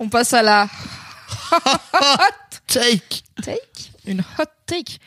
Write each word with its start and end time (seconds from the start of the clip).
On 0.00 0.08
passe 0.08 0.32
à 0.32 0.42
la 0.42 0.66
Take. 2.66 3.22
take, 3.42 3.92
une 4.06 4.20
hot 4.38 4.44
take 4.64 4.98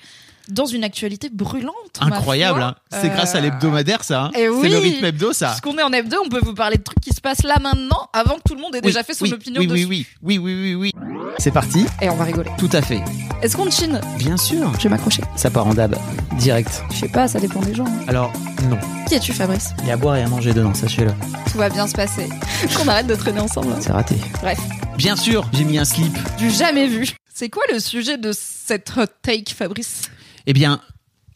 dans 0.50 0.66
une 0.66 0.84
actualité 0.84 1.30
brûlante. 1.30 1.74
Incroyable, 2.00 2.62
hein. 2.62 2.76
c'est 2.92 3.10
grâce 3.10 3.36
à 3.36 3.38
Euh, 3.38 3.42
l'hebdomadaire 3.42 4.04
ça. 4.04 4.24
hein. 4.26 4.32
eh 4.36 4.40
C'est 4.40 4.50
oui. 4.50 4.70
le 4.70 4.78
rythme 4.78 5.06
hebdo 5.06 5.34
ça. 5.34 5.48
Puisqu'on 5.50 5.78
est 5.78 5.84
en 5.84 5.92
hebdo, 5.94 6.18
on 6.26 6.30
peut 6.30 6.42
vous 6.44 6.54
parler 6.54 6.78
de 6.78 6.84
trucs 6.84 7.00
qui 7.00 7.12
se 7.14 7.22
passent 7.22 7.44
là 7.44 7.58
maintenant, 7.62 8.10
avant 8.14 8.36
que 8.36 8.42
tout 8.48 8.56
le 8.56 8.62
monde 8.62 8.76
ait 8.76 8.82
déjà 8.82 9.00
Oui, 9.00 9.06
fait 9.06 9.14
son 9.14 9.26
oui, 9.26 9.34
opinion 9.34 9.62
oui, 9.62 9.68
dessus. 9.68 9.86
oui, 9.86 10.08
oui, 10.22 10.38
oui, 10.38 10.54
oui, 10.56 10.76
oui, 10.76 10.76
oui. 10.76 10.92
C'est 11.38 11.52
parti. 11.52 11.86
Et 12.02 12.10
on 12.10 12.16
va 12.16 12.26
rigoler. 12.26 12.52
Tout 12.58 12.70
à 12.74 12.82
fait. 12.82 13.02
Est-ce 13.42 13.56
qu'on 13.58 13.70
chine? 13.72 14.00
Bien 14.18 14.38
sûr. 14.38 14.72
Je 14.78 14.84
vais 14.84 14.90
m'accrocher. 14.90 15.24
Ça 15.36 15.50
part 15.50 15.66
en 15.68 15.74
dab. 15.74 15.96
Direct. 16.38 16.84
Je 16.94 17.00
sais 17.00 17.10
pas, 17.10 17.28
ça 17.28 17.40
dépend 17.40 17.60
des 17.62 17.74
gens. 17.74 17.86
hein. 17.86 18.06
Alors, 18.08 18.32
non. 18.70 18.78
Qui 19.08 19.16
es-tu, 19.16 19.34
Fabrice? 19.34 19.70
Il 19.82 19.88
y 19.88 19.92
a 19.92 19.94
à 19.96 19.98
boire 19.98 20.16
et 20.18 20.24
à 20.24 20.28
manger 20.28 20.54
dedans, 20.54 20.74
sachez-le. 20.74 21.12
Tout 21.52 21.58
va 21.58 21.70
bien 21.70 21.88
se 21.88 21.94
passer. 21.94 22.30
Qu'on 22.78 22.88
arrête 22.88 23.08
de 23.08 23.16
traîner 23.16 23.40
ensemble. 23.40 23.74
hein. 23.74 23.80
C'est 23.82 23.92
raté. 23.92 24.16
Bref, 24.42 24.60
Bien 24.98 25.16
sûr, 25.16 25.50
j'ai 25.54 25.64
mis 25.64 25.78
un 25.80 25.86
slip. 25.86 26.16
du 26.38 26.52
jamais 26.52 26.88
vu. 26.88 27.10
C'est 27.34 27.50
quoi 27.50 27.64
le 27.74 27.80
sujet 27.80 28.18
de 28.20 28.32
cette 28.32 28.92
hot 28.96 29.08
take, 29.24 29.52
Fabrice? 29.56 30.04
Eh 30.46 30.54
bien, 30.54 30.82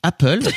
Apple. 0.04 0.40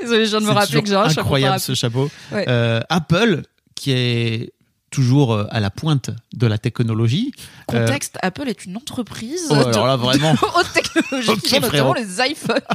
Désolé, 0.00 0.26
je 0.26 0.30
viens 0.30 0.40
de 0.40 0.46
me 0.46 0.52
rappeler 0.52 0.82
que 0.82 0.88
j'ai 0.88 0.94
un 0.94 1.08
chapeau 1.08 1.20
incroyable 1.20 1.60
ce 1.60 1.74
chapeau. 1.74 2.10
Ouais. 2.32 2.44
Euh, 2.48 2.80
Apple, 2.88 3.42
qui 3.74 3.92
est 3.92 4.52
toujours 4.90 5.32
euh, 5.32 5.46
à 5.50 5.60
la 5.60 5.70
pointe 5.70 6.10
de 6.34 6.46
la 6.46 6.58
technologie. 6.58 7.32
Euh, 7.72 7.86
Contexte, 7.86 8.18
Apple 8.22 8.48
est 8.48 8.64
une 8.64 8.76
entreprise 8.76 9.46
oh, 9.50 9.54
de 9.54 9.60
alors 9.64 9.86
là, 9.86 9.96
vraiment. 9.96 10.32
haute 10.56 10.72
technologie 10.72 11.30
Ok, 11.30 11.40
qui 11.40 11.54
vend 11.54 11.60
notamment 11.60 11.94
les 11.94 12.20
iPhones. 12.30 12.60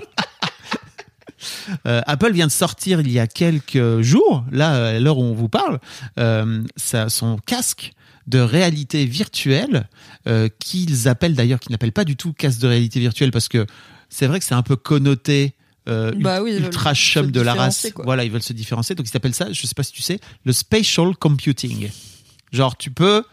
Euh, 1.86 2.02
Apple 2.08 2.32
vient 2.32 2.48
de 2.48 2.52
sortir 2.52 3.00
il 3.00 3.12
y 3.12 3.20
a 3.20 3.28
quelques 3.28 4.02
jours, 4.02 4.44
là, 4.52 4.88
à 4.88 5.00
l'heure 5.00 5.20
où 5.20 5.24
on 5.24 5.34
vous 5.34 5.50
parle, 5.50 5.80
euh, 6.20 6.64
ça, 6.76 7.10
son 7.10 7.38
casque 7.38 7.94
de 8.28 8.40
réalité 8.40 9.06
virtuelle, 9.06 9.88
euh, 10.28 10.50
qu'ils 10.60 11.08
appellent 11.08 11.34
d'ailleurs, 11.36 11.60
qu'ils 11.60 11.72
n'appellent 11.72 11.92
pas 11.94 12.04
du 12.04 12.16
tout 12.16 12.34
casque 12.34 12.60
de 12.60 12.68
réalité 12.68 13.00
virtuelle, 13.00 13.32
parce 13.32 13.48
que 13.48 13.66
c'est 14.10 14.28
vrai 14.28 14.40
que 14.40 14.46
c'est 14.46 14.54
un 14.56 14.64
peu 14.64 14.76
connoté. 14.76 15.56
euh, 15.88 16.12
Bah 16.18 16.42
oui, 16.42 16.52
ultra 16.58 16.94
chum 16.94 17.32
de 17.32 17.40
la 17.42 17.54
race. 17.54 17.88
quoi. 17.96 18.04
Voilà, 18.06 18.24
ils 18.26 18.32
veulent 18.32 18.44
se 18.44 18.54
différencier. 18.54 18.96
Donc, 18.96 19.08
ils 19.08 19.12
s'appellent 19.12 19.34
ça, 19.34 19.52
je 19.52 19.66
sais 19.66 19.74
pas 19.76 19.84
si 19.84 19.92
tu 19.94 20.02
sais, 20.02 20.20
le 20.46 20.52
spatial 20.54 21.16
computing. 21.18 21.90
Genre, 22.52 22.76
tu 22.78 22.92
peux 22.92 23.24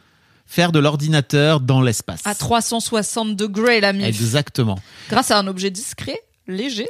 faire 0.46 0.70
de 0.72 0.78
l'ordinateur 0.78 1.58
dans 1.60 1.80
l'espace. 1.82 2.20
À 2.24 2.34
360 2.34 3.34
degrés, 3.34 3.80
la 3.80 3.92
mif. 3.92 4.06
Exactement. 4.06 4.78
Grâce 5.08 5.30
à 5.32 5.38
un 5.38 5.46
objet 5.48 5.70
discret, 5.70 6.20
léger. 6.46 6.88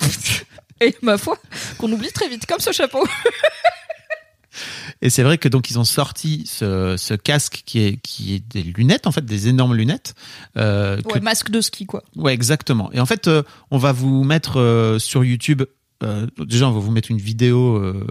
Et 0.80 0.94
ma 1.02 1.16
foi, 1.18 1.38
qu'on 1.78 1.90
oublie 1.92 2.12
très 2.12 2.28
vite, 2.28 2.44
comme 2.46 2.60
ce 2.60 2.72
chapeau. 2.72 3.04
Et 5.02 5.10
c'est 5.10 5.22
vrai 5.22 5.38
que 5.38 5.48
donc 5.48 5.70
ils 5.70 5.78
ont 5.78 5.84
sorti 5.84 6.44
ce, 6.46 6.96
ce 6.96 7.14
casque 7.14 7.62
qui 7.66 7.80
est 7.80 7.96
qui 8.02 8.34
est 8.34 8.40
des 8.40 8.62
lunettes 8.62 9.06
en 9.06 9.12
fait, 9.12 9.24
des 9.24 9.48
énormes 9.48 9.74
lunettes. 9.74 10.14
Euh, 10.56 11.00
que- 11.02 11.14
Ouais, 11.14 11.20
masque 11.20 11.50
de 11.50 11.60
ski, 11.60 11.86
quoi. 11.86 12.02
ouais, 12.16 12.32
exactement. 12.34 12.90
Et 12.92 13.00
en 13.00 13.06
fait, 13.06 13.28
euh, 13.28 13.42
on 13.70 13.78
va 13.78 13.92
vous 13.92 14.24
mettre 14.24 14.58
euh, 14.60 14.98
sur 14.98 15.24
YouTube. 15.24 15.62
Euh, 16.04 16.26
déjà, 16.46 16.68
on 16.68 16.72
va 16.72 16.78
vous 16.80 16.90
mettre 16.92 17.10
une 17.10 17.18
vidéo 17.18 17.76
euh, 17.76 18.06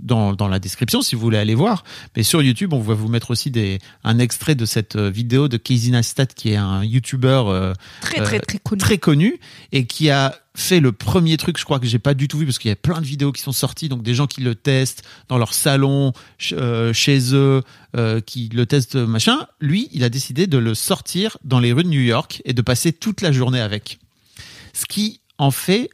dans, 0.00 0.32
dans 0.32 0.48
la 0.48 0.58
description 0.58 1.02
si 1.02 1.14
vous 1.14 1.20
voulez 1.20 1.38
aller 1.38 1.54
voir. 1.54 1.84
Mais 2.16 2.22
sur 2.24 2.42
YouTube, 2.42 2.72
on 2.72 2.80
va 2.80 2.94
vous 2.94 3.08
mettre 3.08 3.30
aussi 3.30 3.50
des, 3.50 3.78
un 4.02 4.18
extrait 4.18 4.54
de 4.56 4.64
cette 4.64 4.96
euh, 4.96 5.08
vidéo 5.10 5.46
de 5.48 5.56
Casey 5.56 5.90
Neistat, 5.90 6.26
qui 6.26 6.50
est 6.50 6.56
un 6.56 6.82
YouTuber 6.84 7.42
euh, 7.46 7.74
Très, 8.00 8.20
Euh, 8.20 8.24
très, 8.24 8.40
très 8.40 8.58
connu. 8.58 8.78
très 8.80 8.98
connu 8.98 9.40
et 9.72 9.86
qui 9.86 10.10
a 10.10 10.34
fait 10.56 10.80
le 10.80 10.90
premier 10.90 11.36
truc, 11.36 11.56
je 11.58 11.64
crois 11.64 11.78
que 11.78 11.86
j'ai 11.86 12.00
pas 12.00 12.14
du 12.14 12.26
tout 12.26 12.38
vu 12.38 12.44
parce 12.44 12.58
qu'il 12.58 12.68
y 12.70 12.72
a 12.72 12.76
plein 12.76 13.00
de 13.00 13.06
vidéos 13.06 13.30
qui 13.30 13.40
sont 13.42 13.52
sorties, 13.52 13.88
donc 13.88 14.02
des 14.02 14.14
gens 14.14 14.26
qui 14.26 14.40
le 14.40 14.56
testent 14.56 15.04
dans 15.28 15.38
leur 15.38 15.54
salon, 15.54 16.12
ch- 16.40 16.58
euh, 16.60 16.92
chez 16.92 17.32
eux, 17.34 17.62
euh, 17.96 18.20
qui 18.20 18.48
le 18.52 18.66
testent, 18.66 18.96
machin. 18.96 19.46
Lui, 19.60 19.88
il 19.92 20.02
a 20.02 20.08
décidé 20.08 20.48
de 20.48 20.58
le 20.58 20.74
sortir 20.74 21.38
dans 21.44 21.60
les 21.60 21.72
rues 21.72 21.84
de 21.84 21.88
New 21.88 22.00
York 22.00 22.42
et 22.44 22.52
de 22.54 22.62
passer 22.62 22.92
toute 22.92 23.20
la 23.20 23.30
journée 23.30 23.60
avec. 23.60 24.00
Ce 24.72 24.84
qui 24.86 25.20
en 25.38 25.52
fait, 25.52 25.88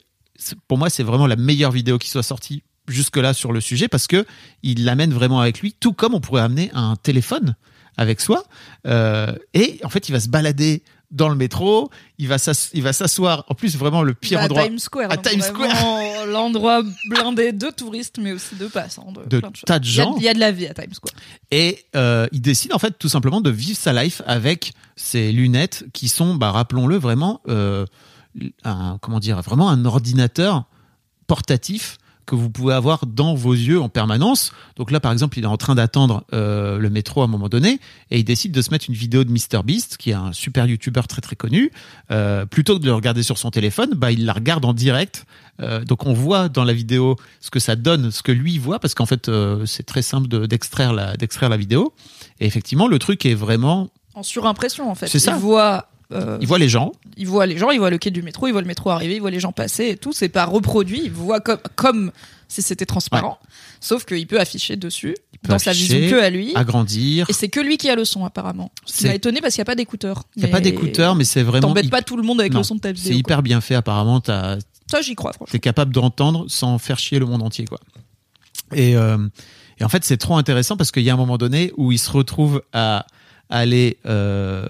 pour 0.69 0.79
moi, 0.79 0.91
c'est 0.91 1.03
vraiment 1.03 1.27
la 1.27 1.37
meilleure 1.37 1.73
vidéo 1.73 1.99
qui 1.99 2.11
soit 2.11 2.23
sortie 2.23 2.63
jusque-là 2.89 3.33
sur 3.33 3.53
le 3.53 3.61
sujet 3.61 3.89
parce 3.89 4.07
que 4.07 4.27
il 4.63 4.85
l'amène 4.85 5.13
vraiment 5.13 5.41
avec 5.41 5.61
lui, 5.61 5.73
tout 5.79 5.93
comme 5.93 6.15
on 6.15 6.21
pourrait 6.21 6.43
amener 6.43 6.71
un 6.75 6.97
téléphone 6.97 7.57
avec 7.97 8.21
soi. 8.21 8.45
Euh, 8.87 9.35
et 9.55 9.81
en 9.85 9.89
fait, 9.89 10.09
il 10.09 10.13
va 10.13 10.21
se 10.21 10.29
balader 10.29 10.83
dans 11.11 11.29
le 11.29 11.37
métro, 11.37 11.91
il 12.19 12.27
va 12.27 12.39
s'asseoir. 12.39 13.45
En 13.49 13.55
plus, 13.55 13.77
vraiment 13.77 14.03
le 14.03 14.15
pire 14.15 14.39
Bah, 14.39 14.43
à 14.43 14.45
endroit 14.47 14.65
Times 14.67 14.79
Square. 14.81 15.13
à 15.13 15.17
Times 15.17 15.41
vraiment 15.55 16.01
L'endroit 16.27 16.83
blindé 17.09 17.53
de 17.53 17.69
touristes, 17.69 18.19
mais 18.19 18.33
aussi 18.33 18.57
de 18.57 18.67
passants. 18.67 19.13
De, 19.13 19.23
de 19.29 19.39
plein 19.39 19.51
de 19.51 19.59
tas 19.65 19.79
de 19.79 19.87
Il 19.87 19.95
y 19.95 20.01
a- 20.01 20.05
gens. 20.05 20.17
Il 20.17 20.23
y, 20.25 20.29
a 20.29 20.35
de 20.35 20.41
la 20.41 20.51
vie 20.51 20.67
à 20.67 20.75
Times 20.75 20.93
Square. 20.93 21.15
Et 21.53 21.85
euh, 21.95 22.27
il 22.33 22.41
décide 22.41 22.73
en 22.73 22.79
fait 22.81 22.99
tout 22.99 23.09
simplement 23.11 23.41
de 23.41 23.51
vivre 23.51 23.79
sa 23.79 23.93
life 23.93 24.23
avec 24.27 24.73
ses 24.97 25.31
lunettes 25.31 25.85
qui 25.93 26.09
sont, 26.09 26.35
bah, 26.35 26.51
rappelons-le 26.51 26.97
vraiment, 26.97 27.41
euh, 27.49 27.85
un, 28.65 28.99
comment 29.01 29.21
dire, 29.21 29.41
vraiment 29.43 29.69
un 29.71 29.85
ordinateur 29.85 30.65
portatif 31.27 31.99
que 32.27 32.35
vous 32.35 32.49
pouvez 32.49 32.73
avoir 32.73 33.05
dans 33.05 33.35
vos 33.35 33.53
yeux 33.53 33.79
en 33.79 33.91
permanence. 33.91 34.51
Donc 34.77 34.91
là, 34.91 34.99
par 34.99 35.13
exemple, 35.13 35.39
il 35.39 35.45
est 35.45 35.47
en 35.49 35.59
train 35.59 35.75
d'attendre 35.75 36.25
euh, 36.33 36.79
le 36.79 36.89
métro 36.89 37.21
à 37.21 37.25
un 37.25 37.29
moment 37.29 37.51
donné 37.51 37.81
et 38.11 38.19
il 38.19 38.25
décide 38.25 38.51
de 38.51 38.63
se 38.63 38.71
mettre 38.71 38.87
une 38.89 38.95
vidéo 38.95 39.25
de 39.25 39.31
MrBeast, 39.31 39.99
qui 39.99 40.09
est 40.09 40.15
un 40.15 40.33
super 40.33 40.65
YouTuber 40.67 41.03
très 41.07 41.21
très 41.21 41.37
connu. 41.37 41.71
Euh, 42.11 42.47
plutôt 42.47 42.79
que 42.79 42.81
de 42.81 42.87
le 42.87 42.95
regarder 42.95 43.23
sur 43.23 43.37
son 43.37 43.51
téléphone, 43.51 43.91
bah, 43.95 44.11
il 44.11 44.25
la 44.25 44.33
regarde 44.33 44.65
en 44.65 44.73
direct. 44.73 45.27
Euh, 45.61 45.85
donc 45.85 46.07
on 46.07 46.15
voit 46.15 46.49
dans 46.49 46.65
la 46.65 46.73
vidéo 46.73 47.17
ce 47.41 47.51
que 47.51 47.61
ça 47.61 47.77
donne, 47.77 48.11
ce 48.11 48.23
que 48.23 48.33
lui 48.33 48.59
voit, 48.59 48.79
parce 48.79 48.95
qu'en 48.95 49.07
fait, 49.07 49.29
euh, 49.29 49.67
c'est 49.67 49.85
très 49.85 50.03
simple 50.03 50.27
de- 50.27 50.47
d'extraire 50.47 50.95
la, 50.95 51.19
d'extraire 51.19 51.51
la 51.51 51.59
vidéo. 51.59 51.93
Et 52.41 52.47
effectivement, 52.47 52.89
le 52.89 52.99
truc 52.99 53.27
est 53.27 53.35
vraiment... 53.35 53.91
En 54.15 54.23
surimpression, 54.23 54.91
en 54.91 54.95
fait. 54.95 55.09
C'est 55.09 55.19
ça. 55.19 55.33
Il 55.33 55.41
voit, 55.41 55.91
euh, 56.13 56.39
Il 56.41 56.47
voit 56.47 56.59
les 56.59 56.69
gens, 56.69 56.93
il 57.17 57.27
voit 57.27 57.47
les 57.47 57.57
gens, 57.59 57.71
il 57.71 57.79
voit 57.79 57.91
le 57.91 57.99
quai 57.99 58.11
du 58.11 58.23
métro, 58.23 58.47
il 58.47 58.53
voit 58.53 58.61
le 58.61 58.67
métro 58.67 58.91
arriver, 58.91 59.17
il 59.17 59.21
voit 59.21 59.31
les 59.31 59.41
gens 59.41 59.53
passer 59.53 59.89
et 59.91 59.97
tout. 59.97 60.13
C'est 60.13 60.29
pas 60.29 60.45
reproduit. 60.45 61.01
Il 61.05 61.11
voit 61.13 61.41
comme, 61.41 61.59
comme 61.77 62.13
si 62.49 62.63
c'était 62.63 62.87
transparent. 62.87 63.39
Sauf 63.81 64.05
qu'il 64.05 64.27
peut 64.27 64.39
afficher 64.41 64.77
dessus, 64.77 65.17
peut 65.43 65.49
dans 65.53 65.59
sa 65.59 65.73
vision 65.73 65.99
que 66.11 66.21
à 66.23 66.31
lui. 66.31 66.53
agrandir. 66.55 67.29
Et 67.29 67.33
c'est 67.33 67.49
que 67.49 67.61
lui 67.61 67.77
qui 67.77 67.91
a 67.91 67.97
le 67.97 68.05
son, 68.05 68.25
apparemment. 68.25 68.71
C'est- 68.87 69.09
m'a 69.09 69.15
étonné 69.15 69.41
parce 69.41 69.55
qu'il 69.55 69.61
n'y 69.61 69.65
a 69.65 69.67
pas 69.67 69.75
d'écouteurs. 69.75 70.23
Il 70.37 70.43
n'y 70.43 70.49
a 70.49 70.53
pas 70.53 70.61
d'écouteurs, 70.61 71.15
mais 71.15 71.25
c'est 71.25 71.43
vraiment... 71.43 71.69
T'embêtes 71.69 71.91
pas 71.91 72.03
tout 72.03 72.17
le 72.17 72.23
monde 72.23 72.41
avec 72.41 72.53
Non, 72.53 72.61
le 72.61 72.65
son 72.65 72.77
de 72.77 72.81
ta 72.81 72.93
vidéo. 72.93 73.13
C'est 73.13 73.19
hyper 73.19 73.43
bien 73.43 73.61
fait 73.61 73.75
apparemment. 73.75 74.23
Ça, 74.25 75.01
j'y 75.03 75.15
crois, 75.15 75.33
franchement. 75.33 75.51
t'es 75.53 75.59
capable 75.59 75.93
d'entendre 75.93 76.45
sans 76.49 76.79
faire 76.79 76.99
chier 76.99 77.19
le 77.19 77.27
monde 77.27 77.43
entier 77.43 77.65
quoi. 77.65 77.79
Et, 78.73 78.97
euh, 78.97 79.19
et 79.79 79.85
en 79.85 79.89
fait 79.89 80.05
c'est 80.05 80.17
trop 80.17 80.37
intéressant 80.37 80.77
parce 80.77 80.91
qu'il 80.91 81.03
y 81.03 81.11
a 81.11 81.15
un 81.15 81.19
moment 81.19 81.39
donné 81.39 81.73
où 81.77 81.93
il 81.93 81.99
se 81.99 82.11
retrouve 82.11 82.63
à 82.73 83.07
aller 83.51 83.99
euh, 84.07 84.67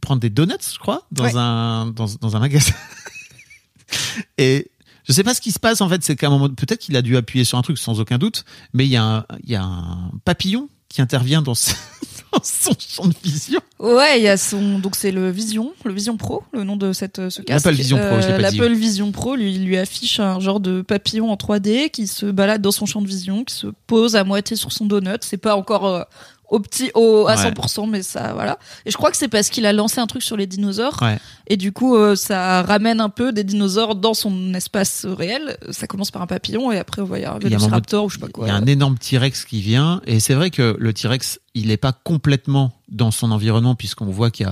prendre 0.00 0.20
des 0.20 0.30
donuts 0.30 0.54
je 0.72 0.78
crois 0.78 1.06
dans 1.12 1.24
Ouais. 1.24 1.32
un 1.36 1.86
dans, 1.94 2.06
dans 2.20 2.36
un 2.36 2.40
magasin 2.40 2.72
et 4.38 4.70
je 5.06 5.12
sais 5.12 5.22
pas 5.22 5.34
ce 5.34 5.40
qui 5.40 5.52
se 5.52 5.58
passe 5.58 5.80
en 5.80 5.88
fait 5.88 6.02
c'est 6.02 6.16
qu'à 6.16 6.26
un 6.26 6.30
moment 6.30 6.48
peut-être 6.48 6.80
qu'il 6.80 6.96
a 6.96 7.02
dû 7.02 7.16
appuyer 7.16 7.44
sur 7.44 7.58
un 7.58 7.62
truc 7.62 7.78
sans 7.78 8.00
aucun 8.00 8.18
doute 8.18 8.44
mais 8.72 8.84
il 8.86 8.90
y 8.90 8.96
a 8.96 9.04
un, 9.04 9.26
il 9.44 9.50
y 9.50 9.54
a 9.56 9.62
un 9.62 10.10
papillon 10.24 10.68
qui 10.88 11.02
intervient 11.02 11.42
dans, 11.42 11.54
ce- 11.54 11.72
dans 12.32 12.42
son 12.42 12.72
champ 12.78 13.06
de 13.06 13.14
vision 13.22 13.60
Ouais, 13.78 14.18
il 14.18 14.22
y 14.22 14.28
a 14.28 14.38
son. 14.38 14.78
Donc, 14.78 14.96
c'est 14.96 15.10
le 15.10 15.30
Vision, 15.30 15.74
le 15.84 15.92
Vision 15.92 16.16
Pro, 16.16 16.44
le 16.54 16.64
nom 16.64 16.76
de 16.78 16.94
cette, 16.94 17.28
ce 17.28 17.42
casque. 17.42 17.66
L'Apple 17.66 17.76
Vision 17.76 17.98
Pro, 17.98 18.22
je 18.22 18.28
l'ai 18.28 18.42
pas 18.42 18.50
dit. 18.50 18.56
L'Apple 18.56 18.72
Vision 18.72 19.12
Pro, 19.12 19.36
lui, 19.36 19.54
il 19.54 19.66
lui 19.66 19.76
affiche 19.76 20.18
un 20.18 20.40
genre 20.40 20.60
de 20.60 20.80
papillon 20.80 21.30
en 21.30 21.34
3D 21.34 21.90
qui 21.90 22.06
se 22.06 22.24
balade 22.24 22.62
dans 22.62 22.70
son 22.70 22.86
champ 22.86 23.02
de 23.02 23.06
vision, 23.06 23.44
qui 23.44 23.52
se 23.54 23.66
pose 23.86 24.16
à 24.16 24.24
moitié 24.24 24.56
sur 24.56 24.72
son 24.72 24.86
donut. 24.86 25.18
C'est 25.20 25.36
pas 25.36 25.56
encore 25.56 25.84
euh, 25.86 26.02
au 26.48 26.60
petit, 26.60 26.90
au, 26.94 27.26
à 27.26 27.34
Ouais. 27.36 27.50
100%, 27.50 27.88
mais 27.90 28.02
ça, 28.02 28.32
voilà. 28.34 28.58
Et 28.84 28.90
je 28.90 28.96
crois 28.96 29.10
que 29.10 29.16
c'est 29.16 29.28
parce 29.28 29.50
qu'il 29.50 29.66
a 29.66 29.72
lancé 29.72 30.00
un 30.00 30.06
truc 30.06 30.22
sur 30.22 30.36
les 30.36 30.46
dinosaures. 30.46 30.98
Ouais. 31.02 31.18
Et 31.48 31.56
du 31.56 31.72
coup, 31.72 31.96
euh, 31.96 32.14
ça 32.16 32.62
ramène 32.62 33.00
un 33.00 33.08
peu 33.08 33.32
des 33.32 33.42
dinosaures 33.44 33.94
dans 33.96 34.14
son 34.14 34.54
espace 34.54 35.04
réel. 35.06 35.56
Ça 35.70 35.86
commence 35.86 36.10
par 36.10 36.22
un 36.22 36.26
papillon 36.26 36.70
et 36.72 36.78
après, 36.78 37.02
on 37.02 37.06
va 37.06 37.18
y 37.18 37.24
avoir 37.24 37.36
un 37.36 37.40
Il 37.40 37.48
Velociraptor 37.48 38.04
ou 38.04 38.08
je 38.10 38.14
sais 38.14 38.20
pas 38.20 38.26
Il 38.28 38.32
quoi. 38.32 38.46
y 38.46 38.50
a 38.50 38.54
un 38.54 38.66
énorme 38.66 38.96
T-Rex 38.98 39.44
qui 39.44 39.60
vient 39.60 40.00
et 40.06 40.20
c'est 40.20 40.34
vrai 40.34 40.50
que 40.50 40.76
le 40.78 40.92
T-Rex, 40.92 41.40
il 41.54 41.68
n'est 41.68 41.76
pas 41.76 41.92
complètement 41.92 42.72
dans 42.88 43.10
son 43.10 43.30
environnement 43.32 43.74
puisqu'on 43.74 44.06
voit 44.06 44.30
qu'il 44.30 44.46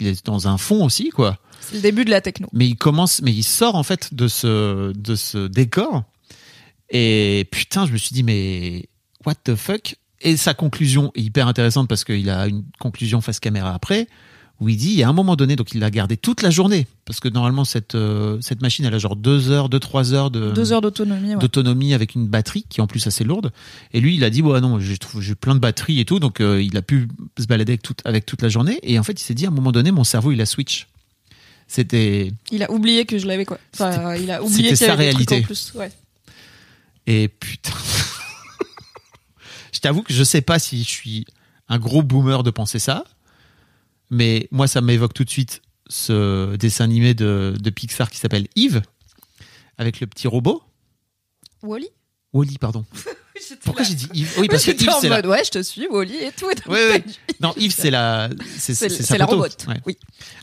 est 0.00 0.24
dans 0.26 0.46
un 0.48 0.56
fond 0.58 0.84
aussi 0.84 1.10
quoi. 1.10 1.38
C'est 1.60 1.76
le 1.76 1.80
début 1.82 2.04
de 2.04 2.10
la 2.10 2.20
techno. 2.20 2.46
Mais 2.52 2.66
il 2.68 2.76
commence, 2.76 3.22
mais 3.22 3.32
il 3.32 3.42
sort 3.42 3.74
en 3.74 3.82
fait 3.82 4.12
de 4.14 4.28
ce 4.28 4.92
de 4.92 5.14
ce 5.16 5.46
décor 5.48 6.02
et 6.90 7.48
putain, 7.50 7.86
je 7.86 7.92
me 7.92 7.96
suis 7.96 8.12
dit 8.14 8.22
mais 8.22 8.88
what 9.24 9.34
the 9.44 9.54
fuck? 9.56 9.96
Et 10.24 10.36
sa 10.36 10.54
conclusion 10.54 11.12
est 11.14 11.20
hyper 11.22 11.46
intéressante 11.46 11.86
parce 11.88 12.02
qu'il 12.04 12.28
a 12.30 12.48
une 12.48 12.64
conclusion 12.80 13.20
face 13.20 13.38
caméra 13.38 13.72
après 13.74 14.08
où 14.60 14.68
il 14.68 14.76
dit 14.76 14.90
il 14.92 14.98
y 14.98 15.02
a 15.02 15.08
un 15.08 15.12
moment 15.12 15.34
donné 15.34 15.56
donc 15.56 15.74
il 15.74 15.80
l'a 15.80 15.90
gardé 15.90 16.16
toute 16.16 16.40
la 16.40 16.48
journée 16.48 16.86
parce 17.04 17.18
que 17.18 17.28
normalement 17.28 17.64
cette 17.64 17.96
euh, 17.96 18.38
cette 18.40 18.62
machine 18.62 18.84
elle 18.84 18.94
a 18.94 18.98
genre 18.98 19.16
deux 19.16 19.50
heures, 19.50 19.68
deux 19.68 19.80
trois 19.80 20.14
heures 20.14 20.30
de 20.30 20.52
Deux 20.52 20.72
heures 20.72 20.80
d'autonomie. 20.80 21.30
ouais. 21.34 21.40
d'autonomie 21.40 21.92
avec 21.92 22.14
une 22.14 22.28
batterie 22.28 22.64
qui 22.68 22.78
est 22.78 22.82
en 22.82 22.86
plus 22.86 23.04
assez 23.06 23.24
lourde. 23.24 23.50
Et 23.92 24.00
lui, 24.00 24.14
il 24.14 24.22
a 24.24 24.30
dit 24.30 24.42
ouais 24.42 24.60
non, 24.60 24.78
j'ai 24.78 25.34
plein 25.34 25.54
de 25.56 25.60
batteries 25.60 25.98
et 26.00 26.04
tout, 26.04 26.20
donc 26.20 26.40
euh, 26.40 26.62
il 26.62 26.76
a 26.76 26.82
pu 26.82 27.08
se 27.38 27.46
balader 27.46 27.72
avec 27.72 27.82
toute 27.82 28.00
avec 28.04 28.26
toute 28.26 28.42
la 28.42 28.48
journée. 28.48 28.78
Et 28.84 28.96
en 28.98 29.02
fait, 29.02 29.20
il 29.20 29.24
s'est 29.24 29.34
dit 29.34 29.44
à 29.44 29.48
un 29.48 29.52
moment 29.52 29.72
donné, 29.72 29.90
mon 29.90 30.04
cerveau 30.04 30.30
il 30.30 30.40
a 30.40 30.46
switch. 30.46 30.86
C'était 31.66 32.30
Il 32.52 32.62
a 32.62 32.70
oublié 32.70 33.06
que 33.06 33.18
je 33.18 33.26
l'avais 33.26 33.44
quoi. 33.44 33.58
Enfin, 33.74 34.14
il 34.14 34.30
a 34.30 34.40
oublié 34.42 34.74
c'était 34.74 34.76
qu'il 34.76 34.84
y 34.84 34.88
sa 34.88 34.92
avait 34.92 35.06
des 35.06 35.12
trucs 35.14 35.28
réalité. 35.30 35.42
en 35.44 35.46
plus. 35.46 35.72
Ouais. 35.74 35.90
et 37.08 37.26
putain. 37.28 37.72
Je 39.74 39.80
t'avoue 39.80 40.02
que 40.02 40.12
je 40.12 40.22
sais 40.22 40.40
pas 40.40 40.58
si 40.58 40.84
je 40.84 40.88
suis 40.88 41.26
un 41.68 41.78
gros 41.78 42.02
boomer 42.02 42.44
de 42.44 42.50
penser 42.50 42.78
ça, 42.78 43.04
mais 44.08 44.48
moi, 44.52 44.68
ça 44.68 44.80
m'évoque 44.80 45.14
tout 45.14 45.24
de 45.24 45.30
suite 45.30 45.62
ce 45.88 46.54
dessin 46.56 46.84
animé 46.84 47.14
de, 47.14 47.54
de 47.58 47.70
Pixar 47.70 48.08
qui 48.08 48.18
s'appelle 48.18 48.46
Yves, 48.54 48.82
avec 49.76 50.00
le 50.00 50.06
petit 50.06 50.28
robot. 50.28 50.62
Wally 51.62 51.88
Wally, 52.32 52.58
pardon. 52.58 52.84
Pourquoi 53.64 53.82
j'ai 53.84 53.94
dit 53.94 54.08
Yves? 54.14 54.32
Oui, 54.38 54.48
parce 54.50 54.64
que 54.64 54.70
Yves, 54.70 54.88
en 54.90 55.00
c'est 55.00 55.08
la... 55.08 55.16
mode, 55.16 55.26
ouais, 55.26 55.42
je 55.44 55.50
te 55.50 55.62
suis, 55.62 55.86
Wally 55.88 56.16
et 56.16 56.32
tout. 56.32 56.46
Oui, 56.68 56.78
oui. 56.92 57.02
Non, 57.40 57.52
Yves, 57.56 57.74
c'est 57.76 57.90
la... 57.90 58.28
C'est 58.58 58.74
C'est 58.74 58.88
c'est 58.88 58.96
c'est 58.96 59.02
sa 59.02 59.18
la. 59.18 59.26
Ouais. 59.34 59.48
Oui. 59.86 59.96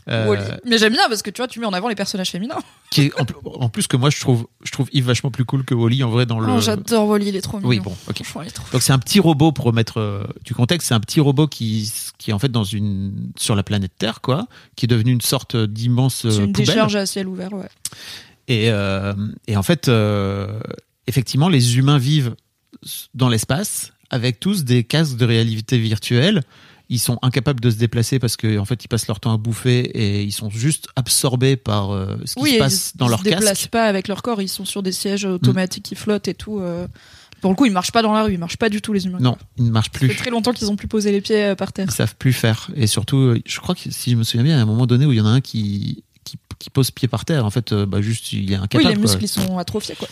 Euh. 0.08 0.48
Mais 0.66 0.78
j'aime 0.78 0.92
bien 0.92 1.08
parce 1.08 1.22
que 1.22 1.30
tu 1.30 1.40
vois, 1.40 1.48
tu 1.48 1.60
mets 1.60 1.66
en 1.66 1.72
avant 1.72 1.88
les 1.88 1.94
personnages 1.94 2.30
féminins. 2.30 2.58
qui 2.90 3.02
est 3.02 3.20
en, 3.20 3.24
pl- 3.24 3.38
en 3.44 3.68
plus 3.68 3.86
que 3.86 3.96
moi, 3.96 4.10
je 4.10 4.20
trouve, 4.20 4.46
je 4.64 4.72
trouve 4.72 4.88
Yves 4.92 5.06
vachement 5.06 5.30
plus 5.30 5.44
cool 5.44 5.64
que 5.64 5.74
Wally, 5.74 6.02
en 6.04 6.10
vrai, 6.10 6.26
dans 6.26 6.40
le... 6.40 6.50
Oh, 6.50 6.60
j'adore 6.60 7.06
Wally, 7.08 7.28
il 7.28 7.36
est 7.36 7.40
trop 7.40 7.58
mignon. 7.58 7.68
Oui, 7.68 7.80
bon, 7.80 7.96
ok. 8.08 8.22
Trop 8.22 8.42
Donc 8.72 8.82
c'est 8.82 8.92
un 8.92 8.98
petit 8.98 9.20
robot 9.20 9.52
pour 9.52 9.64
remettre 9.66 9.98
euh, 10.00 10.24
du 10.44 10.54
contexte, 10.54 10.88
c'est 10.88 10.94
un 10.94 11.00
petit 11.00 11.20
robot 11.20 11.46
qui 11.46 11.90
qui 12.18 12.30
est 12.30 12.34
en 12.34 12.38
fait 12.38 12.50
dans 12.50 12.64
une 12.64 13.30
sur 13.36 13.56
la 13.56 13.62
planète 13.62 13.92
Terre 13.98 14.20
quoi, 14.20 14.46
qui 14.76 14.86
est 14.86 14.88
devenu 14.88 15.10
une 15.12 15.20
sorte 15.20 15.56
d'immense 15.56 16.22
C'est 16.22 16.28
euh, 16.28 16.44
une 16.44 16.52
poubelle. 16.52 16.66
décharge 16.66 16.96
à 16.96 17.06
ciel 17.06 17.26
ouvert, 17.28 17.52
ouais. 17.52 17.68
Et 18.48 18.70
euh, 18.70 19.12
et 19.46 19.56
en 19.56 19.62
fait 19.62 19.88
euh, 19.88 20.60
effectivement 21.06 21.48
les 21.48 21.78
humains 21.78 21.98
vivent 21.98 22.34
dans 23.14 23.28
l'espace 23.28 23.92
avec 24.10 24.40
tous 24.40 24.64
des 24.64 24.84
casques 24.84 25.16
de 25.16 25.24
réalité 25.24 25.78
virtuelle. 25.78 26.42
Ils 26.88 26.98
sont 26.98 27.18
incapables 27.22 27.60
de 27.60 27.70
se 27.70 27.76
déplacer 27.76 28.18
parce 28.18 28.36
que 28.36 28.58
en 28.58 28.66
fait 28.66 28.84
ils 28.84 28.88
passent 28.88 29.06
leur 29.06 29.18
temps 29.20 29.32
à 29.32 29.38
bouffer 29.38 29.80
et 29.80 30.22
ils 30.22 30.32
sont 30.32 30.50
juste 30.50 30.88
absorbés 30.94 31.56
par 31.56 31.90
euh, 31.92 32.16
ce 32.26 32.34
qui 32.34 32.42
oui, 32.42 32.52
se 32.54 32.58
passe 32.58 32.92
ils, 32.94 32.98
dans 32.98 33.06
ils 33.06 33.10
leur 33.10 33.18
se 33.20 33.24
déplacent 33.24 33.44
casque. 33.44 33.66
Mm. 33.66 33.70
pas 33.70 33.84
avec 33.86 34.08
leur 34.08 34.20
corps, 34.22 34.42
ils 34.42 34.48
sont 34.48 34.66
sur 34.66 34.82
des 34.82 34.92
sièges 34.92 35.24
automatiques 35.24 35.84
qui 35.84 35.94
flottent 35.94 36.28
et 36.28 36.34
tout. 36.34 36.58
euh. 36.60 36.86
Pour 37.40 37.50
le 37.50 37.56
coup, 37.56 37.64
ils 37.64 37.72
marchent 37.72 37.90
pas 37.92 38.02
dans 38.02 38.12
la 38.12 38.22
rue, 38.24 38.34
ils 38.34 38.38
marchent 38.38 38.58
pas 38.58 38.68
du 38.68 38.80
tout 38.82 38.92
les 38.92 39.06
humains. 39.06 39.18
Non, 39.20 39.36
ils 39.56 39.64
ne 39.64 39.70
marchent 39.70 39.90
Ça 39.92 39.98
fait 40.00 40.06
plus. 40.08 40.16
très 40.16 40.30
longtemps 40.30 40.52
qu'ils 40.52 40.70
ont 40.70 40.76
plus 40.76 40.86
posé 40.86 41.10
les 41.12 41.20
pieds 41.22 41.42
euh, 41.44 41.54
par 41.56 41.72
terre. 41.72 41.86
Ils 41.88 41.94
savent 41.94 42.14
plus 42.16 42.32
faire. 42.34 42.68
Et 42.76 42.86
surtout, 42.86 43.34
je 43.46 43.58
crois 43.60 43.74
que 43.74 43.80
si 43.90 44.10
je 44.10 44.16
me 44.16 44.22
souviens 44.22 44.44
bien, 44.44 44.54
il 44.54 44.58
y 44.58 44.60
a 44.60 44.62
un 44.62 44.66
moment 44.66 44.86
donné 44.86 45.06
où 45.06 45.12
il 45.12 45.18
y 45.18 45.20
en 45.20 45.26
a 45.26 45.30
un 45.30 45.40
qui, 45.40 46.04
qui, 46.24 46.36
qui 46.58 46.68
pose 46.70 46.90
pied 46.90 47.08
par 47.08 47.24
terre. 47.24 47.44
En 47.46 47.50
fait, 47.50 47.72
bah, 47.72 48.00
juste, 48.02 48.32
il 48.32 48.52
est 48.52 48.56
Oui, 48.56 48.62
incapable. 48.62 48.90
les 48.90 48.96
muscles 49.00 49.18
quoi. 49.18 49.24
ils 49.24 49.28
sont 49.28 49.58
atrophiés 49.58 49.96
quoi. 49.98 50.08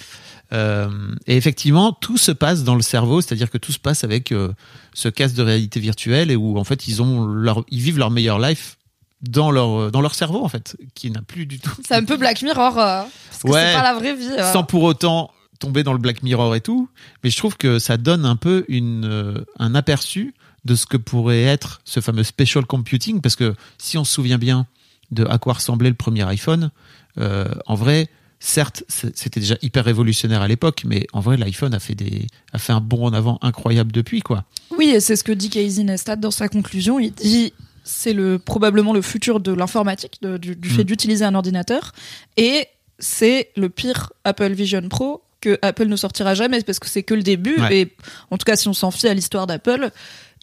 Euh, 0.53 0.89
et 1.27 1.37
effectivement, 1.37 1.93
tout 1.93 2.19
se 2.19 2.33
passe 2.33 2.65
dans 2.65 2.75
le 2.75 2.83
cerveau, 2.83 3.21
c'est-à-dire 3.21 3.51
que 3.51 3.59
tout 3.59 3.73
se 3.73 3.79
passe 3.79 4.03
avec 4.05 4.33
euh, 4.33 4.53
ce 4.95 5.09
casque 5.09 5.37
de 5.37 5.43
réalité 5.43 5.79
virtuelle 5.81 6.31
et 6.31 6.37
où 6.37 6.59
en 6.59 6.65
fait 6.65 6.89
ils 6.89 7.01
ont 7.03 7.25
leur, 7.27 7.65
ils 7.71 7.81
vivent 7.81 7.99
leur 7.99 8.11
meilleure 8.11 8.39
life 8.41 8.77
dans 9.23 9.51
leur 9.51 9.91
dans 9.93 10.01
leur 10.01 10.15
cerveau 10.15 10.43
en 10.45 10.49
fait, 10.49 10.77
qui 10.95 11.11
n'a 11.11 11.23
plus 11.23 11.47
du 11.47 11.61
tout. 11.61 11.71
C'est 11.87 11.95
un 11.95 12.05
peu 12.05 12.17
Black 12.17 12.43
Mirror, 12.43 12.79
euh, 12.79 13.03
parce 13.31 13.43
que 13.43 13.49
Ouais. 13.49 13.65
c'est 13.67 13.75
pas 13.77 13.83
la 13.83 13.95
vraie 13.95 14.17
vie. 14.17 14.29
euh. 14.39 14.53
Sans 14.53 14.65
pour 14.65 14.83
autant 14.83 15.31
tomber 15.61 15.83
dans 15.83 15.93
le 15.93 15.99
Black 15.99 16.23
Mirror 16.23 16.55
et 16.57 16.61
tout, 16.63 16.89
mais 17.23 17.31
je 17.31 17.37
trouve 17.37 17.57
que 17.57 17.79
ça 17.79 17.97
donne 17.99 18.25
un 18.25 18.37
peu 18.37 18.65
une 18.69 19.05
euh, 19.05 19.45
un 19.59 19.75
aperçu 19.75 20.35
de 20.65 20.75
ce 20.75 20.85
que 20.87 20.97
pourrait 20.97 21.43
être 21.43 21.81
ce 21.85 22.01
fameux 22.01 22.25
special 22.25 22.65
computing, 22.67 23.21
parce 23.21 23.37
que 23.37 23.55
si 23.79 23.97
on 23.99 24.05
se 24.05 24.13
souvient 24.15 24.39
bien 24.39 24.67
de 25.11 25.25
à 25.27 25.39
quoi 25.39 25.53
ressemblait 25.55 25.89
le 25.91 25.95
premier 25.95 26.23
iPhone, 26.29 26.71
euh, 27.19 27.47
en 27.67 27.75
vrai, 27.75 28.09
certes, 28.43 28.83
c'était 28.89 29.39
déjà 29.41 29.57
hyper 29.63 29.85
révolutionnaire 29.85 30.41
à 30.43 30.49
l'époque, 30.49 30.83
mais 30.87 31.07
en 31.13 31.21
vrai, 31.21 31.37
l'iPhone 31.37 31.75
a 31.75 31.79
fait 31.79 31.95
des 31.95 32.27
a 32.53 32.59
fait 32.59 32.73
un 32.73 32.81
bond 32.81 33.05
en 33.07 33.13
avant 33.13 33.39
incroyable 33.43 33.93
depuis 33.93 34.21
quoi. 34.23 34.45
Oui, 34.77 34.89
et 34.89 35.01
c'est 35.01 35.15
ce 35.17 35.23
que 35.25 35.33
dit 35.33 35.51
Casey 35.51 35.85
Neistat 35.85 36.17
dans 36.17 36.31
sa 36.31 36.49
conclusion. 36.49 36.99
Il 36.99 37.13
dit 37.13 37.53
c'est 37.85 38.13
le 38.13 38.39
probablement 38.39 38.93
le 38.93 39.03
futur 39.03 39.41
de 39.41 39.53
l'informatique, 39.53 40.19
de- 40.23 40.39
du, 40.39 40.57
du 40.57 40.69
fait 40.71 40.83
Mm. 40.83 40.87
d'utiliser 40.87 41.25
un 41.25 41.35
ordinateur, 41.35 41.93
et 42.37 42.67
c'est 42.99 43.51
le 43.57 43.69
pire 43.69 44.13
Apple 44.25 44.53
Vision 44.53 44.83
Pro 44.89 45.23
que 45.41 45.59
Apple 45.63 45.87
ne 45.87 45.97
sortira 45.97 46.35
jamais 46.35 46.61
parce 46.63 46.79
que 46.79 46.89
c'est 46.89 47.03
que 47.03 47.15
le 47.15 47.23
début. 47.23 47.59
Ouais. 47.61 47.79
Et 47.79 47.97
en 48.31 48.37
tout 48.37 48.45
cas, 48.45 48.57
si 48.57 48.69
on 48.69 48.75
s'en 48.75 48.91
fie 48.91 49.09
à 49.09 49.15
l'histoire 49.15 49.47
d'Apple, 49.47 49.91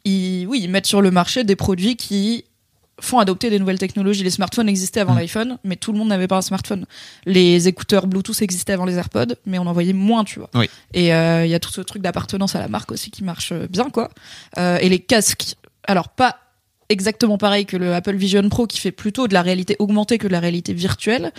ils, 0.05 0.45
oui, 0.47 0.61
ils 0.63 0.69
mettent 0.69 0.87
sur 0.87 1.01
le 1.01 1.11
marché 1.11 1.43
des 1.43 1.55
produits 1.55 1.95
qui 1.95 2.45
font 2.99 3.19
adopter 3.19 3.49
des 3.49 3.59
nouvelles 3.59 3.77
technologies. 3.77 4.23
Les 4.23 4.29
smartphones 4.31 4.67
existaient 4.67 4.99
avant 5.01 5.13
Mm. 5.13 5.19
l'iPhone, 5.19 5.57
mais 5.63 5.75
tout 5.75 5.91
le 5.91 5.97
monde 5.99 6.07
n'avait 6.07 6.27
pas 6.27 6.37
un 6.37 6.41
smartphone. 6.41 6.85
Les 7.25 7.67
écouteurs 7.67 8.07
Bluetooth 8.07 8.41
existaient 8.41 8.73
avant 8.73 8.85
les 8.85 8.95
AirPods, 8.95 9.35
mais 9.45 9.59
on 9.59 9.67
en 9.67 9.73
voyait 9.73 9.93
moins, 9.93 10.23
tu 10.23 10.39
vois. 10.39 10.49
Oui. 10.55 10.69
Et 10.93 11.13
euh, 11.13 11.45
il 11.45 11.49
y 11.49 11.55
a 11.55 11.59
tout 11.59 11.71
ce 11.71 11.81
truc 11.81 12.01
d'appartenance 12.01 12.55
à 12.55 12.59
la 12.59 12.67
marque 12.67 12.91
aussi 12.91 13.11
qui 13.11 13.23
marche 13.23 13.51
euh, 13.51 13.67
bien, 13.69 13.89
quoi. 13.89 14.09
Euh, 14.57 14.77
et 14.81 14.89
les 14.89 14.99
casques, 14.99 15.55
alors 15.87 16.09
pas 16.09 16.37
exactement 16.89 17.37
pareil 17.37 17.65
que 17.65 17.75
le 17.75 17.93
Apple 17.93 18.15
Vision 18.15 18.47
Pro 18.49 18.65
qui 18.67 18.79
fait 18.79 18.91
plutôt 18.91 19.27
de 19.27 19.33
la 19.33 19.41
réalité 19.41 19.75
augmentée 19.79 20.17
que 20.17 20.27
de 20.27 20.31
la 20.31 20.39
réalité 20.39 20.73
virtuelle, 20.73 21.33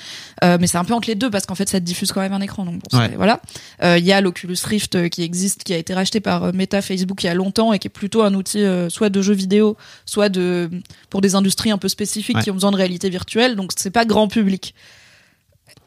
euh, 0.44 0.58
mais 0.60 0.66
c'est 0.66 0.76
un 0.78 0.84
peu 0.84 0.92
entre 0.94 1.08
les 1.08 1.14
deux 1.14 1.30
parce 1.30 1.46
qu'en 1.46 1.54
fait 1.54 1.68
ça 1.68 1.80
diffuse 1.80 2.12
quand 2.12 2.20
même 2.20 2.32
un 2.34 2.40
écran. 2.40 2.64
Donc 2.66 2.74
bon, 2.74 2.88
c'est- 2.90 2.96
Ouais. 2.98 3.12
voilà. 3.16 3.40
Euh, 3.82 3.96
Il 3.98 4.04
y 4.04 4.12
a 4.12 4.20
l'Oculus 4.20 4.56
Rift 4.64 4.94
euh, 4.96 5.08
qui 5.08 5.22
existe, 5.22 5.64
qui 5.64 5.72
a 5.72 5.78
été 5.78 5.94
racheté 5.94 6.20
par 6.20 6.52
Meta 6.52 6.82
Facebook 6.82 7.22
il 7.22 7.26
y 7.26 7.30
a 7.30 7.34
longtemps 7.34 7.72
et 7.72 7.78
qui 7.78 7.86
est 7.88 7.90
plutôt 7.90 8.22
un 8.22 8.34
outil 8.34 8.62
euh, 8.62 8.88
soit 8.90 9.08
de 9.08 9.22
jeux 9.22 9.34
vidéo, 9.34 9.76
soit 10.04 10.28
de 10.28 10.68
pour 11.10 11.20
des 11.22 11.34
industries 11.34 11.70
un 11.70 11.78
peu 11.78 11.88
spécifiques 11.88 12.36
Ouais. 12.36 12.42
qui 12.42 12.50
ont 12.50 12.54
besoin 12.54 12.70
de 12.72 12.76
réalité 12.76 13.08
virtuelle. 13.08 13.56
Donc 13.56 13.72
c'est 13.76 13.90
pas 13.90 14.04
grand 14.04 14.28
public. 14.28 14.74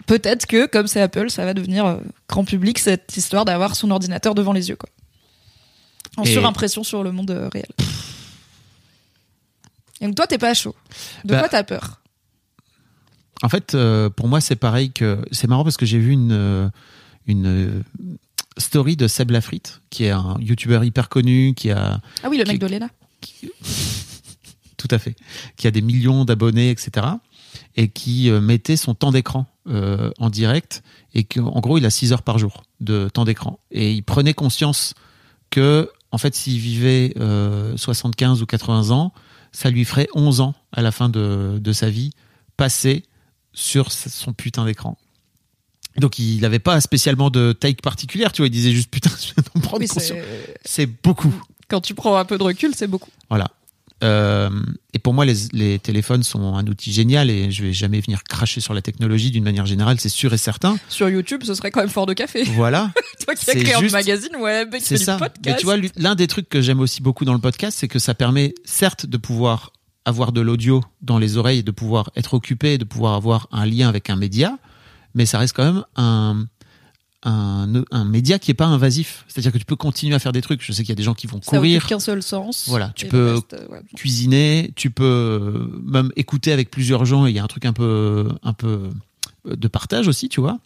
Peut-être 0.08 0.48
que 0.48 0.66
comme 0.66 0.88
c'est 0.88 1.02
Apple, 1.02 1.30
ça 1.30 1.46
va 1.46 1.54
devenir 1.54 2.00
grand 2.28 2.44
public 2.44 2.80
cette 2.80 3.16
histoire 3.16 3.46
d'avoir 3.46 3.76
son 3.76 3.92
ordinateur 3.92 4.34
devant 4.36 4.52
les 4.54 4.70
yeux, 4.70 4.76
quoi. 4.76 4.90
En 6.18 6.24
Et- 6.24 6.34
surimpression 6.34 6.84
sur 6.84 7.04
le 7.04 7.12
monde 7.12 7.30
réel. 7.54 7.68
Donc 10.02 10.16
toi, 10.16 10.28
t'es 10.28 10.38
pas 10.38 10.54
chaud. 10.54 10.76
De 11.24 11.30
Bah, 11.34 11.40
quoi 11.40 11.50
t'as 11.50 11.64
peur? 11.64 12.02
En 13.44 13.50
fait, 13.50 13.74
euh, 13.76 14.10
pour 14.10 14.28
moi, 14.28 14.40
c'est 14.42 14.56
pareil 14.56 14.92
que 14.92 15.24
c'est 15.32 15.48
marrant 15.48 15.64
parce 15.64 15.78
que 15.78 15.86
j'ai 15.86 15.98
vu 16.00 16.12
une 16.12 16.32
euh, 16.32 16.70
une 17.28 17.48
euh, 17.48 17.84
story 18.58 18.96
de 18.96 19.08
Seb 19.08 19.32
Lafrite, 19.32 19.82
qui 19.90 20.06
est 20.06 20.12
un 20.12 20.38
youtubeur 20.40 20.84
hyper 20.84 21.10
connu, 21.10 21.54
qui 21.56 21.72
a 21.72 22.00
Ah 22.24 22.30
oui, 22.30 22.38
le 22.38 22.44
mec 22.46 22.54
qui- 22.54 22.60
de 22.60 22.68
Lena. 22.68 22.90
tout 24.78 24.88
à 24.92 24.98
fait, 25.00 25.16
qui 25.58 25.68
a 25.68 25.72
des 25.72 25.82
millions 25.82 26.26
d'abonnés, 26.26 26.70
etc. 26.72 27.08
Et 27.76 27.88
qui 27.90 28.30
euh, 28.30 28.42
mettait 28.42 28.76
son 28.78 28.94
temps 28.96 29.12
d'écran 29.12 29.46
euh, 29.68 30.12
en 30.20 30.30
direct 30.30 30.84
et 31.14 31.24
qu'en 31.24 31.60
gros, 31.60 31.78
il 31.78 31.86
a 31.86 31.90
6 31.90 32.14
heures 32.14 32.22
par 32.24 32.38
jour 32.38 32.64
de 32.80 33.10
temps 33.10 33.26
d'écran. 33.26 33.60
Et 33.72 33.92
il 33.94 34.02
prenait 34.04 34.34
conscience 34.34 34.94
que, 35.50 35.90
en 36.12 36.18
fait, 36.18 36.36
s'il 36.36 36.58
vivait 36.60 37.14
euh, 37.20 37.76
75 37.78 38.42
ou 38.42 38.46
80 38.46 38.90
ans, 38.92 39.14
ça 39.52 39.70
lui 39.70 39.86
ferait 39.86 40.08
11 40.14 40.42
ans 40.42 40.54
à 40.72 40.82
la 40.82 40.92
fin 40.92 41.10
de, 41.10 41.60
de 41.62 41.74
sa 41.74 41.90
vie 41.90 42.12
passé 42.58 43.04
sur 43.54 43.92
son 43.92 44.34
putain 44.34 44.66
d'écran. 44.66 44.98
Donc 45.98 46.20
il 46.20 46.40
n'avait 46.42 46.60
pas 46.60 46.80
spécialement 46.80 47.30
de 47.30 47.52
take 47.52 47.82
particulière, 47.82 48.32
tu 48.32 48.42
vois, 48.42 48.48
il 48.48 48.52
disait 48.52 48.72
juste 48.72 48.90
putain, 48.90 49.10
je 49.20 49.26
viens 49.34 49.44
d'en 49.54 49.60
prendre 49.62 49.82
Oui, 49.82 49.88
c'est- 49.88 50.24
C'est 50.64 50.86
beaucoup. 50.86 51.34
quand 51.68 51.82
tu 51.82 51.94
prends 51.94 52.16
un 52.18 52.26
peu 52.26 52.38
de 52.38 52.44
recul, 52.44 52.72
c'est 52.76 52.88
beaucoup. 52.88 53.10
Voilà. 53.30 53.48
Euh, 54.04 54.50
et 54.94 55.00
pour 55.00 55.14
moi, 55.14 55.26
les, 55.26 55.36
les 55.54 55.80
téléphones 55.80 56.24
sont 56.24 56.56
un 56.56 56.66
outil 56.68 56.92
génial 56.92 57.30
et 57.30 57.52
je 57.52 57.64
vais 57.64 57.74
jamais 57.74 58.00
venir 58.02 58.24
cracher 58.24 58.60
sur 58.62 58.74
la 58.74 58.82
technologie 58.82 59.30
d'une 59.32 59.44
manière 59.44 59.66
générale, 59.66 60.00
c'est 60.00 60.10
sûr 60.10 60.34
et 60.34 60.38
certain. 60.38 60.78
Sur 60.90 61.08
YouTube, 61.10 61.44
ce 61.44 61.54
serait 61.54 61.70
quand 61.72 61.82
même 61.82 61.90
fort 61.90 62.06
de 62.08 62.14
café. 62.14 62.44
Voilà, 62.56 62.92
Toi 63.26 63.36
qui 63.36 63.50
as 63.52 63.56
créé 63.56 63.74
un 63.76 63.80
juste- 63.80 63.94
magazine 63.94 64.36
web, 64.38 64.74
qui 64.76 64.82
c'est 64.82 64.96
fait 64.96 65.00
du 65.00 65.04
ça. 65.06 65.18
Mais 65.22 65.30
podcast. 65.30 65.60
tu 65.60 65.66
vois, 65.66 65.78
l'un 65.98 66.16
des 66.16 66.28
trucs 66.28 66.50
que 66.50 66.62
j'aime 66.62 66.80
aussi 66.80 67.02
beaucoup 67.02 67.26
dans 67.26 67.34
le 67.34 67.40
podcast, 67.40 67.78
c'est 67.80 67.88
que 67.88 68.00
ça 68.00 68.14
permet 68.16 68.54
certes 68.66 69.06
de 69.06 69.18
pouvoir 69.18 69.72
avoir 70.06 70.32
de 70.32 70.42
l'audio 70.42 70.84
dans 71.04 71.20
les 71.20 71.38
oreilles, 71.38 71.62
de 71.64 71.70
pouvoir 71.72 72.10
être 72.16 72.34
occupé, 72.34 72.80
de 72.80 72.84
pouvoir 72.86 73.14
avoir 73.14 73.48
un 73.52 73.66
lien 73.68 73.88
avec 73.88 74.10
un 74.10 74.16
média, 74.16 74.58
mais 75.14 75.28
ça 75.28 75.38
reste 75.38 75.56
quand 75.56 75.64
même 75.64 75.84
un 75.96 76.46
un, 77.24 77.84
un 77.92 78.06
média 78.06 78.40
qui 78.40 78.52
est 78.52 78.56
pas 78.56 78.66
invasif. 78.66 79.26
C'est-à-dire 79.28 79.52
que 79.52 79.58
tu 79.58 79.66
peux 79.66 79.76
continuer 79.76 80.16
à 80.16 80.20
faire 80.20 80.32
des 80.32 80.42
trucs. 80.42 80.62
Je 80.64 80.72
sais 80.72 80.84
qu'il 80.84 80.90
y 80.90 80.92
a 80.94 80.96
des 80.96 81.04
gens 81.04 81.14
qui 81.14 81.28
vont 81.28 81.40
ça 81.42 81.58
courir, 81.58 81.86
qu'un 81.86 82.00
seul 82.00 82.24
sens. 82.24 82.66
Voilà, 82.68 82.92
tu 82.96 83.06
peux- 83.08 83.34
reste, 83.36 83.54
euh, 83.54 83.68
ouais. 83.70 83.82
cuisiner, 83.96 84.72
tu 84.76 84.90
peux 84.92 85.04
euh, 85.04 85.68
même 85.86 86.12
écouter 86.16 86.52
avec 86.52 86.72
plusieurs 86.72 87.06
gens. 87.06 87.26
Il 87.26 87.36
y 87.36 87.40
a 87.40 87.44
un 87.44 87.48
truc 87.48 87.66
un 87.66 87.74
peu, 87.74 88.30
un 88.44 88.54
peu 88.54 88.90
de 89.46 89.68
partage 89.68 90.08
aussi, 90.08 90.30
tu 90.30 90.42
vois. 90.42 90.60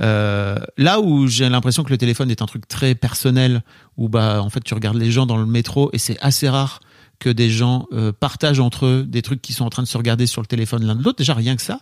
Euh, 0.00 0.58
là 0.76 1.00
où 1.00 1.26
j'ai 1.26 1.48
l'impression 1.48 1.82
que 1.82 1.90
le 1.90 1.98
téléphone 1.98 2.30
est 2.30 2.42
un 2.42 2.46
truc 2.46 2.68
très 2.68 2.94
personnel, 2.94 3.62
où 3.96 4.08
bah 4.08 4.40
en 4.42 4.50
fait 4.50 4.60
tu 4.62 4.74
regardes 4.74 4.96
les 4.96 5.10
gens 5.10 5.26
dans 5.26 5.36
le 5.36 5.46
métro 5.46 5.90
et 5.92 5.98
c'est 5.98 6.18
assez 6.20 6.48
rare 6.48 6.80
que 7.18 7.28
des 7.30 7.50
gens 7.50 7.88
euh, 7.92 8.12
partagent 8.12 8.60
entre 8.60 8.86
eux 8.86 9.04
des 9.04 9.22
trucs 9.22 9.42
qui 9.42 9.52
sont 9.52 9.64
en 9.64 9.70
train 9.70 9.82
de 9.82 9.88
se 9.88 9.98
regarder 9.98 10.26
sur 10.26 10.40
le 10.40 10.46
téléphone 10.46 10.84
l'un 10.84 10.94
de 10.94 11.02
l'autre. 11.02 11.18
Déjà 11.18 11.34
rien 11.34 11.56
que 11.56 11.62
ça. 11.62 11.80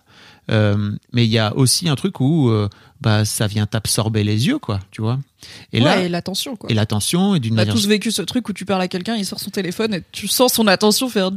Euh, 0.51 0.93
mais 1.13 1.25
il 1.27 1.31
y 1.31 1.39
a 1.39 1.55
aussi 1.57 1.89
un 1.89 1.97
truc 1.97 2.21
où 2.21 2.51
euh, 2.51 2.69
bah 3.01 3.25
ça 3.25 3.47
vient 3.49 3.67
t'absorber 3.67 4.23
les 4.25 4.47
yeux, 4.47 4.59
quoi, 4.59 4.79
tu 4.93 5.01
vois. 5.03 5.19
Et 5.73 5.79
Ouais, 5.79 5.85
là, 5.85 6.01
et 6.03 6.09
l'attention, 6.09 6.55
quoi. 6.57 6.71
et 6.71 6.75
l'attention 6.75 7.35
et 7.35 7.41
d'une 7.41 7.55
On 7.55 7.59
a 7.59 7.61
manière 7.63 7.75
tous 7.75 7.87
vécu 7.89 8.13
ce 8.13 8.23
truc 8.23 8.49
où 8.49 8.53
tu 8.53 8.65
parles 8.65 8.83
à 8.83 8.89
quelqu'un, 8.89 9.17
il 9.17 9.25
sort 9.27 9.41
son 9.41 9.51
téléphone 9.51 9.95
et 9.95 10.03
tu 10.13 10.29
sens 10.29 10.53
son 10.55 10.67
attention 10.69 11.09
faire. 11.09 11.31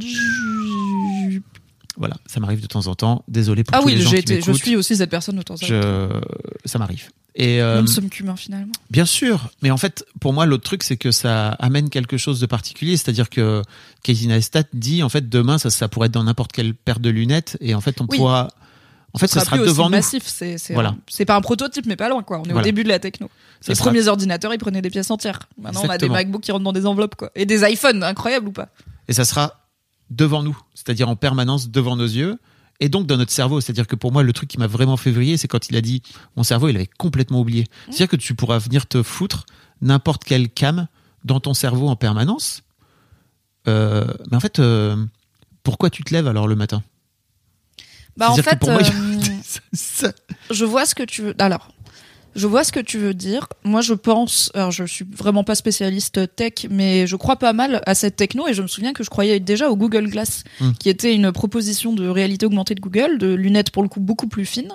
Voilà, 1.98 2.16
ça 2.28 2.40
m'arrive 2.40 2.62
de 2.62 2.68
temps 2.68 2.88
en 2.88 2.96
temps. 2.96 3.24
Désolé 3.28 3.64
pour 3.66 3.76
Ah 3.76 3.80
tous 3.82 3.88
oui, 3.88 3.96
les 3.96 4.02
gens 4.02 4.10
qui 4.12 4.16
été, 4.18 4.42
je 4.42 4.52
suis 4.54 4.76
aussi 4.78 4.96
cette 4.96 5.10
personne 5.10 5.36
de 5.36 5.42
temps 5.42 5.56
en 5.56 5.58
temps. 5.58 5.66
Je... 5.66 6.10
Ça 6.64 6.80
m'arrive. 6.80 7.10
Et 7.36 7.62
euh, 7.62 7.78
Nous 7.78 7.82
ne 7.84 7.88
sommes 7.88 8.10
qu'humains 8.10 8.36
finalement. 8.38 8.72
bien 8.90 9.06
sûr, 9.06 9.50
mais 9.62 9.70
en 9.70 9.78
fait, 9.78 10.06
pour 10.22 10.32
moi, 10.34 10.46
l'autre 10.46 10.64
truc, 10.64 10.84
c'est 10.84 10.98
que 10.98 11.12
ça 11.12 11.50
amène 11.60 11.90
quelque 11.90 12.18
chose 12.18 12.40
de 12.40 12.46
particulier. 12.46 12.96
C'est-à-dire 12.96 13.30
que 13.30 13.64
Casey 14.04 14.28
Neistat 14.28 14.64
dit, 14.74 15.04
en 15.04 15.10
fait, 15.10 15.28
demain, 15.30 15.58
ça, 15.58 15.70
ça 15.70 15.88
pourrait 15.90 16.08
être 16.08 16.14
dans 16.14 16.24
n'importe 16.24 16.52
quelle 16.54 16.74
paire 16.74 17.00
de 17.00 17.10
lunettes, 17.10 17.58
et 17.60 17.76
en 17.76 17.82
fait, 17.82 18.00
on 18.02 18.08
Oui. 18.10 18.18
pourra, 18.18 18.48
En 19.14 19.18
fait, 19.18 19.28
ça 19.28 19.40
sera 19.42 19.56
plus 19.56 19.64
aussi 19.64 19.72
devant 19.72 19.86
nous. 19.86 19.96
massif. 19.96 20.24
C'est 20.26 20.58
c'est 20.58 20.74
Voilà. 20.74 20.90
un- 20.90 20.98
c'est 21.08 21.26
pas 21.26 21.36
un 21.36 21.42
prototype, 21.42 21.86
mais 21.88 21.96
pas 21.96 22.10
loin 22.10 22.22
quoi. 22.24 22.40
On 22.40 22.44
est 22.46 22.54
au 22.54 22.62
début 22.62 22.84
de 22.84 22.90
la 22.90 23.00
techno. 23.00 23.30
Ça 23.62 23.72
Les 23.72 23.76
sera- 23.76 23.90
premiers 23.90 24.08
ordinateurs, 24.08 24.54
ils 24.54 24.60
prenaient 24.60 24.82
des 24.82 24.90
pièces 24.90 25.10
entières. 25.12 25.40
Maintenant, 25.58 25.82
on 25.86 25.90
a 25.90 25.98
des. 25.98 26.08
MacBooks 26.10 26.42
qui 26.44 26.52
rentrent 26.52 26.64
dans 26.64 26.72
des 26.74 26.86
enveloppes 26.86 27.16
quoi, 27.16 27.32
et 27.36 27.46
des 27.46 27.64
iPhones, 27.70 28.04
incroyable 28.04 28.48
ou 28.48 28.52
pas? 28.52 28.70
Et 29.08 29.14
ça 29.14 29.26
sera 29.26 29.68
devant 30.12 30.44
nous, 30.44 30.58
c'est-à-dire 30.76 31.10
en 31.10 31.16
permanence 31.16 31.70
devant 31.70 31.96
nos 31.96 32.06
yeux. 32.06 32.38
Et 32.80 32.88
donc 32.88 33.08
dans 33.08 33.18
notre 33.18 33.32
cerveau, 33.32 33.60
c'est-à-dire 33.60 33.88
que 33.88 33.96
pour 33.98 34.12
moi 34.14 34.24
le 34.24 34.32
truc 34.32 34.48
qui 34.50 34.58
m'a 34.58 34.68
vraiment 34.68 34.96
fait 34.96 35.12
vriller, 35.12 35.36
c'est 35.38 35.48
quand 35.50 35.70
il 35.70 35.76
a 35.76 35.82
dit 35.82 36.02
mon 36.38 36.44
cerveau 36.44 36.70
il 36.70 36.76
avait 36.78 36.88
complètement 36.98 37.42
oublié. 37.42 37.66
C'est-à-dire 37.88 38.08
que 38.08 38.16
tu 38.16 38.36
pourras 38.36 38.58
venir 38.60 38.86
te 38.88 39.04
foutre 39.04 39.46
n'importe 39.82 40.24
quelle 40.24 40.50
cam 40.50 40.88
dans 41.26 41.40
ton 41.42 41.54
cerveau 41.54 41.90
en 41.90 41.96
permanence. 41.98 42.62
Euh, 43.68 44.06
mais 44.32 44.38
en 44.38 44.40
fait, 44.40 44.60
euh, 44.60 44.96
pourquoi 45.64 45.90
tu 45.90 46.04
te 46.04 46.14
lèves 46.14 46.28
alors 46.28 46.48
le 46.48 46.56
matin? 46.56 46.82
Bah 48.20 48.32
en 48.32 48.36
fait, 48.36 48.60
pour 48.60 48.70
moi, 48.70 48.82
euh, 48.82 50.12
je 50.52 50.66
vois 50.66 50.86
ce 50.86 50.94
que 50.94 51.04
tu 51.04 51.22
veux. 51.22 51.34
Alors, 51.40 51.70
je 52.36 52.48
vois 52.48 52.64
ce 52.64 52.72
que 52.72 52.80
tu 52.80 52.98
veux 52.98 53.14
dire. 53.14 53.48
Moi, 53.64 53.82
je 53.82 53.94
pense. 53.94 54.52
Alors, 54.54 54.72
je 54.72 54.84
suis 54.86 55.06
vraiment 55.16 55.44
pas 55.44 55.56
spécialiste 55.56 56.36
tech, 56.36 56.68
mais 56.70 57.08
je 57.08 57.16
crois 57.16 57.36
pas 57.38 57.54
mal 57.54 57.82
à 57.86 57.96
cette 57.96 58.16
techno 58.16 58.48
et 58.48 58.54
je 58.54 58.62
me 58.62 58.68
souviens 58.68 58.94
que 58.94 59.04
je 59.04 59.10
croyais 59.10 59.40
déjà 59.40 59.70
au 59.70 59.76
Google 59.76 60.08
Glass, 60.10 60.44
Hmm. 60.60 60.72
qui 60.80 60.90
était 60.90 61.14
une 61.14 61.32
proposition 61.32 61.94
de 61.94 62.08
réalité 62.08 62.46
augmentée 62.46 62.76
de 62.76 62.82
Google, 62.82 63.18
de 63.18 63.34
lunettes 63.34 63.72
pour 63.72 63.84
le 63.84 63.90
coup 63.90 64.00
beaucoup 64.00 64.28
plus 64.28 64.46
fines, 64.46 64.72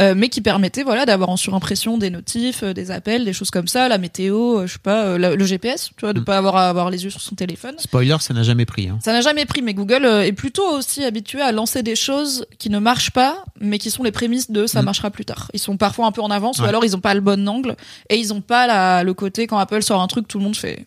euh, 0.00 0.14
mais 0.16 0.28
qui 0.28 0.40
permettait 0.40 0.82
voilà 0.82 1.06
d'avoir 1.06 1.28
en 1.30 1.36
surimpression 1.36 1.98
des 1.98 2.10
notifs, 2.10 2.62
euh, 2.62 2.72
des 2.72 2.90
appels, 2.90 3.24
des 3.24 3.32
choses 3.32 3.50
comme 3.50 3.68
ça, 3.68 3.88
la 3.88 3.98
météo, 3.98 4.58
euh, 4.60 4.66
je 4.66 4.74
sais 4.74 4.78
pas, 4.78 5.18
la- 5.18 5.34
le 5.36 5.44
GPS, 5.44 5.90
tu 5.96 6.00
vois, 6.04 6.12
de 6.12 6.20
Hmm. 6.20 6.24
pas 6.24 6.36
avoir 6.38 6.56
à 6.56 6.68
avoir 6.68 6.90
les 6.90 7.04
yeux 7.04 7.10
sur 7.10 7.20
son 7.20 7.34
téléphone. 7.34 7.74
Spoiler, 7.78 8.16
ça 8.20 8.34
n'a 8.34 8.42
jamais 8.42 8.66
pris. 8.66 8.88
hein. 8.88 8.98
Ça 9.02 9.12
n'a 9.12 9.20
jamais 9.20 9.46
pris, 9.46 9.62
mais 9.62 9.74
Google 9.74 10.04
est 10.04 10.32
plutôt 10.32 10.66
aussi 10.76 11.04
habitué 11.04 11.40
à 11.40 11.52
lancer 11.52 11.82
des 11.82 11.96
choses 11.96 12.46
qui 12.58 12.70
ne 12.70 12.78
marchent 12.78 13.10
pas, 13.12 13.44
mais 13.60 13.78
qui 13.78 13.90
sont 13.90 14.02
les 14.02 14.12
prémices 14.12 14.50
de 14.50 14.66
ça 14.66 14.82
Mm. 14.82 14.84
marchera 14.86 15.10
plus 15.10 15.24
tard. 15.24 15.50
Ils 15.54 15.58
sont 15.60 15.76
parfois 15.76 16.06
un 16.06 16.12
peu 16.12 16.22
en 16.22 16.30
avance, 16.30 16.58
ou 16.60 16.64
alors 16.64 16.84
ils 16.84 16.89
ont 16.96 17.00
pas 17.00 17.14
le 17.14 17.20
bon 17.20 17.48
angle, 17.48 17.76
et 18.08 18.16
ils 18.16 18.32
ont 18.32 18.40
pas 18.40 18.66
la- 18.66 19.02
le 19.04 19.14
côté 19.14 19.46
quand 19.46 19.58
Apple 19.58 19.82
sort 19.82 20.00
un 20.02 20.06
truc, 20.06 20.26
tout 20.28 20.38
le 20.38 20.44
monde 20.44 20.56
fait. 20.56 20.86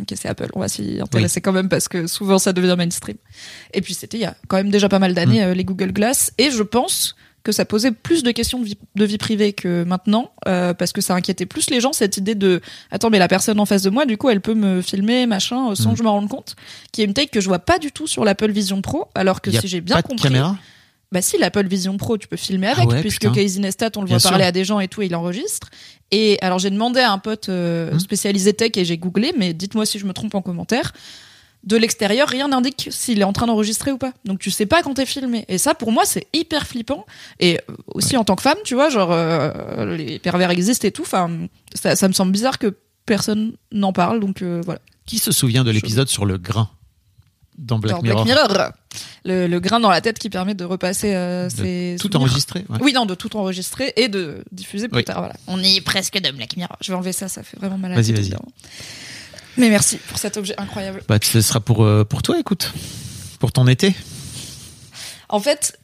Ok, 0.00 0.08
c'est 0.16 0.28
Apple, 0.28 0.48
on 0.54 0.60
va 0.60 0.68
s'y 0.68 0.98
intéresser 1.00 1.40
quand 1.40 1.52
même 1.52 1.68
parce 1.68 1.86
que 1.86 2.06
souvent 2.08 2.38
ça 2.38 2.52
devient 2.52 2.74
mainstream. 2.76 3.16
Et 3.72 3.80
puis 3.80 3.94
c'était 3.94 4.16
il 4.16 4.22
y 4.22 4.24
a 4.26 4.34
quand 4.48 4.56
même 4.56 4.70
déjà 4.70 4.88
pas 4.88 4.98
mal 4.98 5.14
d'années 5.14 5.40
Mm. 5.40 5.48
euh, 5.50 5.54
les 5.54 5.64
Google 5.64 5.92
Glass, 5.92 6.32
et 6.38 6.50
je 6.50 6.62
pense 6.64 7.14
que 7.44 7.52
ça 7.52 7.64
posait 7.66 7.92
plus 7.92 8.22
de 8.22 8.30
questions 8.30 8.58
de 8.58 8.64
vie, 8.64 8.78
de 8.96 9.04
vie 9.04 9.18
privée 9.18 9.52
que 9.52 9.84
maintenant, 9.84 10.32
euh, 10.48 10.72
parce 10.74 10.92
que 10.92 11.00
ça 11.02 11.14
inquiétait 11.14 11.44
plus 11.46 11.68
les 11.70 11.78
gens 11.80 11.92
cette 11.92 12.16
idée 12.16 12.34
de 12.34 12.60
attends 12.90 13.10
mais 13.10 13.18
la 13.18 13.28
personne 13.28 13.60
en 13.60 13.66
face 13.66 13.82
de 13.82 13.90
moi, 13.90 14.06
du 14.06 14.16
coup 14.16 14.30
elle 14.30 14.40
peut 14.40 14.54
me 14.54 14.80
filmer 14.80 15.26
machin 15.26 15.70
euh, 15.70 15.74
sans 15.76 15.90
Mm. 15.90 15.92
que 15.92 15.98
je 15.98 16.02
m'en 16.02 16.12
rende 16.12 16.28
compte, 16.28 16.56
qui 16.90 17.02
est 17.02 17.04
une 17.04 17.12
take 17.14 17.28
que 17.28 17.40
je 17.42 17.46
vois 17.46 17.58
pas 17.60 17.78
du 17.78 17.92
tout 17.92 18.06
sur 18.08 18.24
l'Apple 18.24 18.50
Vision 18.50 18.80
Pro, 18.82 19.08
alors 19.14 19.42
que 19.42 19.50
si 19.52 19.68
j'ai 19.68 19.80
bien 19.82 20.00
compris, 20.02 20.24
caméra? 20.24 20.56
Bah 21.14 21.22
si 21.22 21.38
l'Apple 21.38 21.66
Vision 21.66 21.96
Pro 21.96 22.18
tu 22.18 22.28
peux 22.28 22.36
filmer 22.36 22.66
avec, 22.66 22.84
Ah 22.90 22.94
ouais, 22.94 23.00
puisque 23.00 23.22
putain. 23.22 23.32
Casey 23.32 23.60
Neistat 23.60 23.90
on 23.96 24.00
le 24.00 24.06
Bien 24.06 24.16
voit 24.16 24.20
sûr. 24.20 24.30
parler 24.30 24.44
à 24.44 24.52
des 24.52 24.64
gens 24.64 24.80
et 24.80 24.88
tout, 24.88 25.00
et 25.00 25.06
il 25.06 25.14
enregistre. 25.16 25.70
Et 26.10 26.36
alors 26.42 26.58
j'ai 26.58 26.68
demandé 26.70 27.00
à 27.00 27.10
un 27.12 27.18
pote 27.18 27.48
euh, 27.48 27.94
Mm. 27.94 27.98
spécialisé 28.00 28.52
tech 28.52 28.72
et 28.76 28.84
j'ai 28.84 28.98
googlé, 28.98 29.32
mais 29.38 29.54
dites-moi 29.54 29.86
si 29.86 29.98
je 29.98 30.04
me 30.06 30.12
trompe 30.12 30.34
en 30.34 30.42
commentaire. 30.42 30.92
De 31.62 31.78
l'extérieur, 31.78 32.28
rien 32.28 32.48
n'indique 32.48 32.88
s'il 32.90 33.20
est 33.20 33.24
en 33.24 33.32
train 33.32 33.46
d'enregistrer 33.46 33.90
ou 33.90 33.96
pas. 33.96 34.12
Donc 34.26 34.38
tu 34.38 34.50
sais 34.50 34.66
pas 34.66 34.82
quand 34.82 34.92
t'es 34.92 35.06
filmé. 35.06 35.46
Et 35.48 35.56
ça, 35.56 35.74
pour 35.74 35.92
moi, 35.92 36.02
c'est 36.04 36.26
hyper 36.34 36.66
flippant. 36.66 37.06
Et 37.40 37.58
euh, 37.70 37.74
aussi 37.94 38.18
en 38.18 38.24
tant 38.24 38.36
que 38.36 38.42
femme, 38.42 38.58
tu 38.64 38.74
vois, 38.74 38.90
genre 38.90 39.08
euh, 39.12 39.96
les 39.96 40.18
pervers 40.18 40.50
existent 40.50 40.86
et 40.86 40.90
tout. 40.90 41.02
Enfin, 41.02 41.30
ça, 41.74 41.96
ça 41.96 42.06
me 42.06 42.12
semble 42.12 42.32
bizarre 42.32 42.58
que 42.58 42.76
personne 43.06 43.52
n'en 43.72 43.94
parle. 43.94 44.20
Donc 44.20 44.42
euh, 44.42 44.60
voilà. 44.62 44.80
Qui 45.06 45.18
se 45.18 45.32
souvient 45.32 45.64
de 45.64 45.70
l'épisode 45.70 46.08
sur 46.08 46.26
le 46.26 46.36
grain? 46.36 46.68
Dans 47.58 47.78
Black 47.78 47.96
Dans 47.96 48.02
Mirror 48.02 48.24
Black 48.24 48.48
Mirror, 48.50 48.72
le, 49.24 49.46
le 49.46 49.60
grain 49.60 49.80
dans 49.80 49.90
la 49.90 50.00
tête 50.00 50.18
qui 50.18 50.30
permet 50.30 50.54
de 50.54 50.64
repasser 50.64 51.14
euh, 51.14 51.48
De 51.48 51.50
ses 51.54 51.96
Tout 51.98 52.08
souvenirs. 52.08 52.20
enregistré 52.28 52.64
ouais. 52.68 52.78
Oui, 52.80 52.92
non, 52.92 53.06
de 53.06 53.14
tout 53.14 53.36
enregistrer 53.36 53.92
et 53.96 54.08
de 54.08 54.44
diffuser 54.52 54.88
plus 54.88 54.98
Oui. 54.98 55.04
tard. 55.04 55.18
Voilà. 55.18 55.34
On 55.46 55.62
est 55.62 55.80
presque 55.80 56.18
de 56.20 56.30
Black 56.30 56.56
Mirror. 56.56 56.76
Je 56.80 56.92
vais 56.92 56.96
enlever 56.96 57.12
ça, 57.12 57.28
ça 57.28 57.42
fait 57.42 57.56
vraiment 57.58 57.78
mal 57.78 57.92
à 57.92 57.94
Vas-y, 57.96 58.12
vas-y. 58.12 58.34
Mais 59.56 59.68
merci 59.70 59.98
pour 60.08 60.18
cet 60.18 60.36
objet 60.36 60.54
incroyable. 60.58 61.02
Bah, 61.08 61.18
ce 61.22 61.40
sera 61.40 61.60
pour, 61.60 61.84
euh, 61.84 62.04
pour 62.04 62.22
toi, 62.22 62.38
écoute. 62.38 62.72
Pour 63.38 63.52
ton 63.52 63.66
été. 63.68 63.94
En 65.28 65.38
fait, 65.40 65.78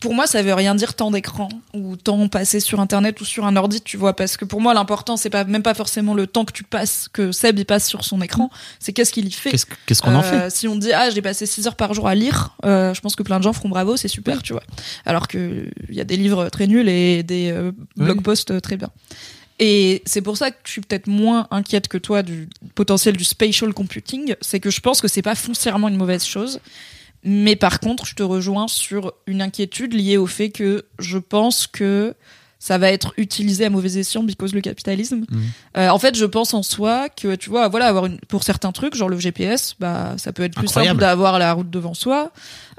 pour 0.00 0.14
moi, 0.14 0.26
ça 0.26 0.42
veut 0.42 0.54
rien 0.54 0.74
dire 0.74 0.94
temps 0.94 1.10
d'écran 1.10 1.48
ou 1.74 1.96
temps 1.96 2.26
passé 2.28 2.58
sur 2.60 2.80
Internet 2.80 3.20
ou 3.20 3.24
sur 3.24 3.44
un 3.44 3.54
ordi, 3.56 3.80
tu 3.80 3.96
vois, 3.96 4.16
parce 4.16 4.36
que 4.36 4.44
pour 4.44 4.60
moi, 4.60 4.72
l'important, 4.74 5.16
c'est 5.16 5.30
pas 5.30 5.44
même 5.44 5.62
pas 5.62 5.74
forcément 5.74 6.14
le 6.14 6.26
temps 6.26 6.44
que 6.44 6.52
tu 6.52 6.64
passes, 6.64 7.08
que 7.12 7.32
Seb 7.32 7.58
y 7.58 7.64
passe 7.64 7.86
sur 7.86 8.04
son 8.04 8.20
écran, 8.22 8.50
c'est 8.78 8.92
qu'est-ce 8.92 9.12
qu'il 9.12 9.26
y 9.26 9.30
fait. 9.30 9.50
Qu'est-ce 9.86 10.00
qu'on 10.02 10.14
en 10.14 10.20
Euh, 10.20 10.22
fait 10.22 10.50
Si 10.50 10.66
on 10.68 10.76
dit 10.76 10.92
ah 10.92 11.10
j'ai 11.10 11.22
passé 11.22 11.46
6 11.46 11.66
heures 11.66 11.76
par 11.76 11.94
jour 11.94 12.08
à 12.08 12.14
lire, 12.14 12.56
euh, 12.64 12.94
je 12.94 13.00
pense 13.00 13.14
que 13.14 13.22
plein 13.22 13.38
de 13.38 13.44
gens 13.44 13.52
feront 13.52 13.68
bravo, 13.68 13.96
c'est 13.96 14.08
super, 14.08 14.42
tu 14.42 14.52
vois. 14.52 14.62
Alors 15.04 15.28
que 15.28 15.68
il 15.88 15.94
y 15.94 16.00
a 16.00 16.04
des 16.04 16.16
livres 16.16 16.48
très 16.48 16.66
nuls 16.66 16.88
et 16.88 17.22
des 17.22 17.50
euh, 17.52 17.72
blog 17.96 18.16
Oui. 18.18 18.22
posts 18.22 18.60
très 18.62 18.76
bien. 18.76 18.88
Et 19.62 20.02
c'est 20.06 20.22
pour 20.22 20.38
ça 20.38 20.50
que 20.50 20.56
je 20.64 20.70
suis 20.72 20.80
peut-être 20.80 21.06
moins 21.06 21.46
inquiète 21.50 21.86
que 21.88 21.98
toi 21.98 22.22
du 22.22 22.48
potentiel 22.74 23.14
du 23.16 23.24
spatial 23.24 23.74
computing, 23.74 24.34
c'est 24.40 24.58
que 24.58 24.70
je 24.70 24.80
pense 24.80 25.02
que 25.02 25.08
c'est 25.08 25.20
pas 25.20 25.34
foncièrement 25.34 25.88
une 25.88 25.96
mauvaise 25.98 26.24
chose. 26.24 26.60
Mais 27.24 27.56
par 27.56 27.80
contre, 27.80 28.06
je 28.06 28.14
te 28.14 28.22
rejoins 28.22 28.66
sur 28.68 29.12
une 29.26 29.42
inquiétude 29.42 29.92
liée 29.94 30.16
au 30.16 30.26
fait 30.26 30.50
que 30.50 30.86
je 30.98 31.18
pense 31.18 31.66
que 31.66 32.14
ça 32.62 32.76
va 32.76 32.90
être 32.90 33.14
utilisé 33.16 33.64
à 33.64 33.70
mauvais 33.70 33.98
escient 33.98 34.22
because 34.22 34.52
le 34.52 34.60
capitalisme. 34.60 35.24
Mhm. 35.30 35.42
Euh, 35.78 35.88
en 35.88 35.98
fait, 35.98 36.14
je 36.14 36.26
pense 36.26 36.52
en 36.52 36.62
soi 36.62 37.08
que 37.08 37.34
tu 37.34 37.48
vois, 37.48 37.68
voilà, 37.68 37.86
avoir 37.86 38.04
une 38.04 38.18
pour 38.20 38.42
certains 38.44 38.70
trucs, 38.70 38.94
genre 38.94 39.08
le 39.08 39.18
GPS, 39.18 39.76
bah 39.80 40.12
ça 40.18 40.32
peut 40.34 40.42
être 40.42 40.54
plus 40.54 40.66
Incroyable. 40.68 40.90
simple 40.98 41.00
d'avoir 41.00 41.38
la 41.38 41.54
route 41.54 41.70
devant 41.70 41.94
soi. 41.94 42.32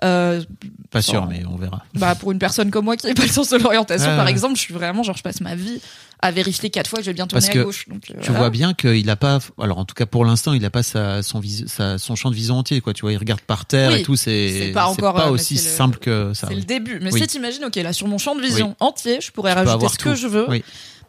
Euh, 0.04 0.44
Pas 0.92 1.02
sûr, 1.02 1.26
mais 1.28 1.44
on 1.50 1.56
verra. 1.56 1.84
bah 1.96 2.14
pour 2.14 2.32
une 2.32 2.38
personne 2.38 2.70
comme 2.70 2.86
moi 2.86 2.96
qui 2.96 3.08
n'a 3.08 3.14
pas 3.16 3.24
le 3.24 3.28
sens 3.30 3.50
de 3.50 3.58
l'orientation, 3.58 4.16
par 4.16 4.28
exemple, 4.28 4.56
je 4.56 4.62
suis 4.62 4.74
vraiment 4.74 5.02
genre 5.02 5.18
je 5.18 5.24
passe 5.24 5.42
ma 5.42 5.56
vie 5.56 5.82
à 6.24 6.32
vérifier 6.32 6.70
quatre 6.70 6.88
fois 6.88 7.00
que 7.00 7.06
je 7.06 7.10
vais 7.10 7.16
bien 7.16 7.26
tourner 7.28 7.42
Parce 7.46 7.50
à 7.50 7.54
que 7.60 7.64
gauche. 7.64 7.88
Donc, 7.90 8.04
euh, 8.12 8.14
Tu 8.22 8.26
voilà. 8.28 8.40
vois 8.40 8.50
bien 8.52 8.74
qu'il 8.74 9.10
a 9.10 9.16
pas, 9.16 9.40
alors 9.60 9.80
en 9.80 9.86
tout 9.86 9.96
cas 9.96 10.06
pour 10.06 10.24
l'instant, 10.24 10.54
il 10.54 10.64
a 10.66 10.70
pas 10.70 10.84
sa, 10.84 11.24
son, 11.24 11.40
vis- 11.40 11.66
sa- 11.68 11.98
son 11.98 12.16
champ 12.16 12.30
de 12.30 12.36
vision 12.36 12.58
entier, 12.58 12.80
quoi. 12.82 12.94
Tu 12.94 13.02
vois, 13.02 13.12
il 13.12 13.18
regarde 13.18 13.42
par 13.42 13.66
terre 13.66 13.92
Oui, 13.92 14.00
et 14.02 14.04
tout, 14.04 14.16
c'est 14.16 14.72
pas 14.74 14.86
encore, 14.86 15.20
euh, 15.20 15.30
aussi 15.32 15.56
le- 15.56 15.60
simple 15.60 15.98
que 15.98 16.34
ça. 16.36 16.48
C'est 16.48 16.56
le 16.56 16.62
début. 16.62 17.00
Mais 17.02 17.12
Oui. 17.12 17.20
si 17.22 17.28
t'imagines, 17.28 17.66
ok, 17.66 17.76
là 17.78 17.92
sur 17.94 18.08
mon 18.08 18.18
champ 18.20 18.36
de 18.36 18.42
vision 18.42 18.76
entier, 18.80 19.20
je 19.22 19.32
pourrais 19.32 19.52
Tu 19.54 19.58
rajouter 19.68 19.88
ce 19.90 19.98
que 19.98 20.16
je 20.16 20.28
veux. 20.28 20.48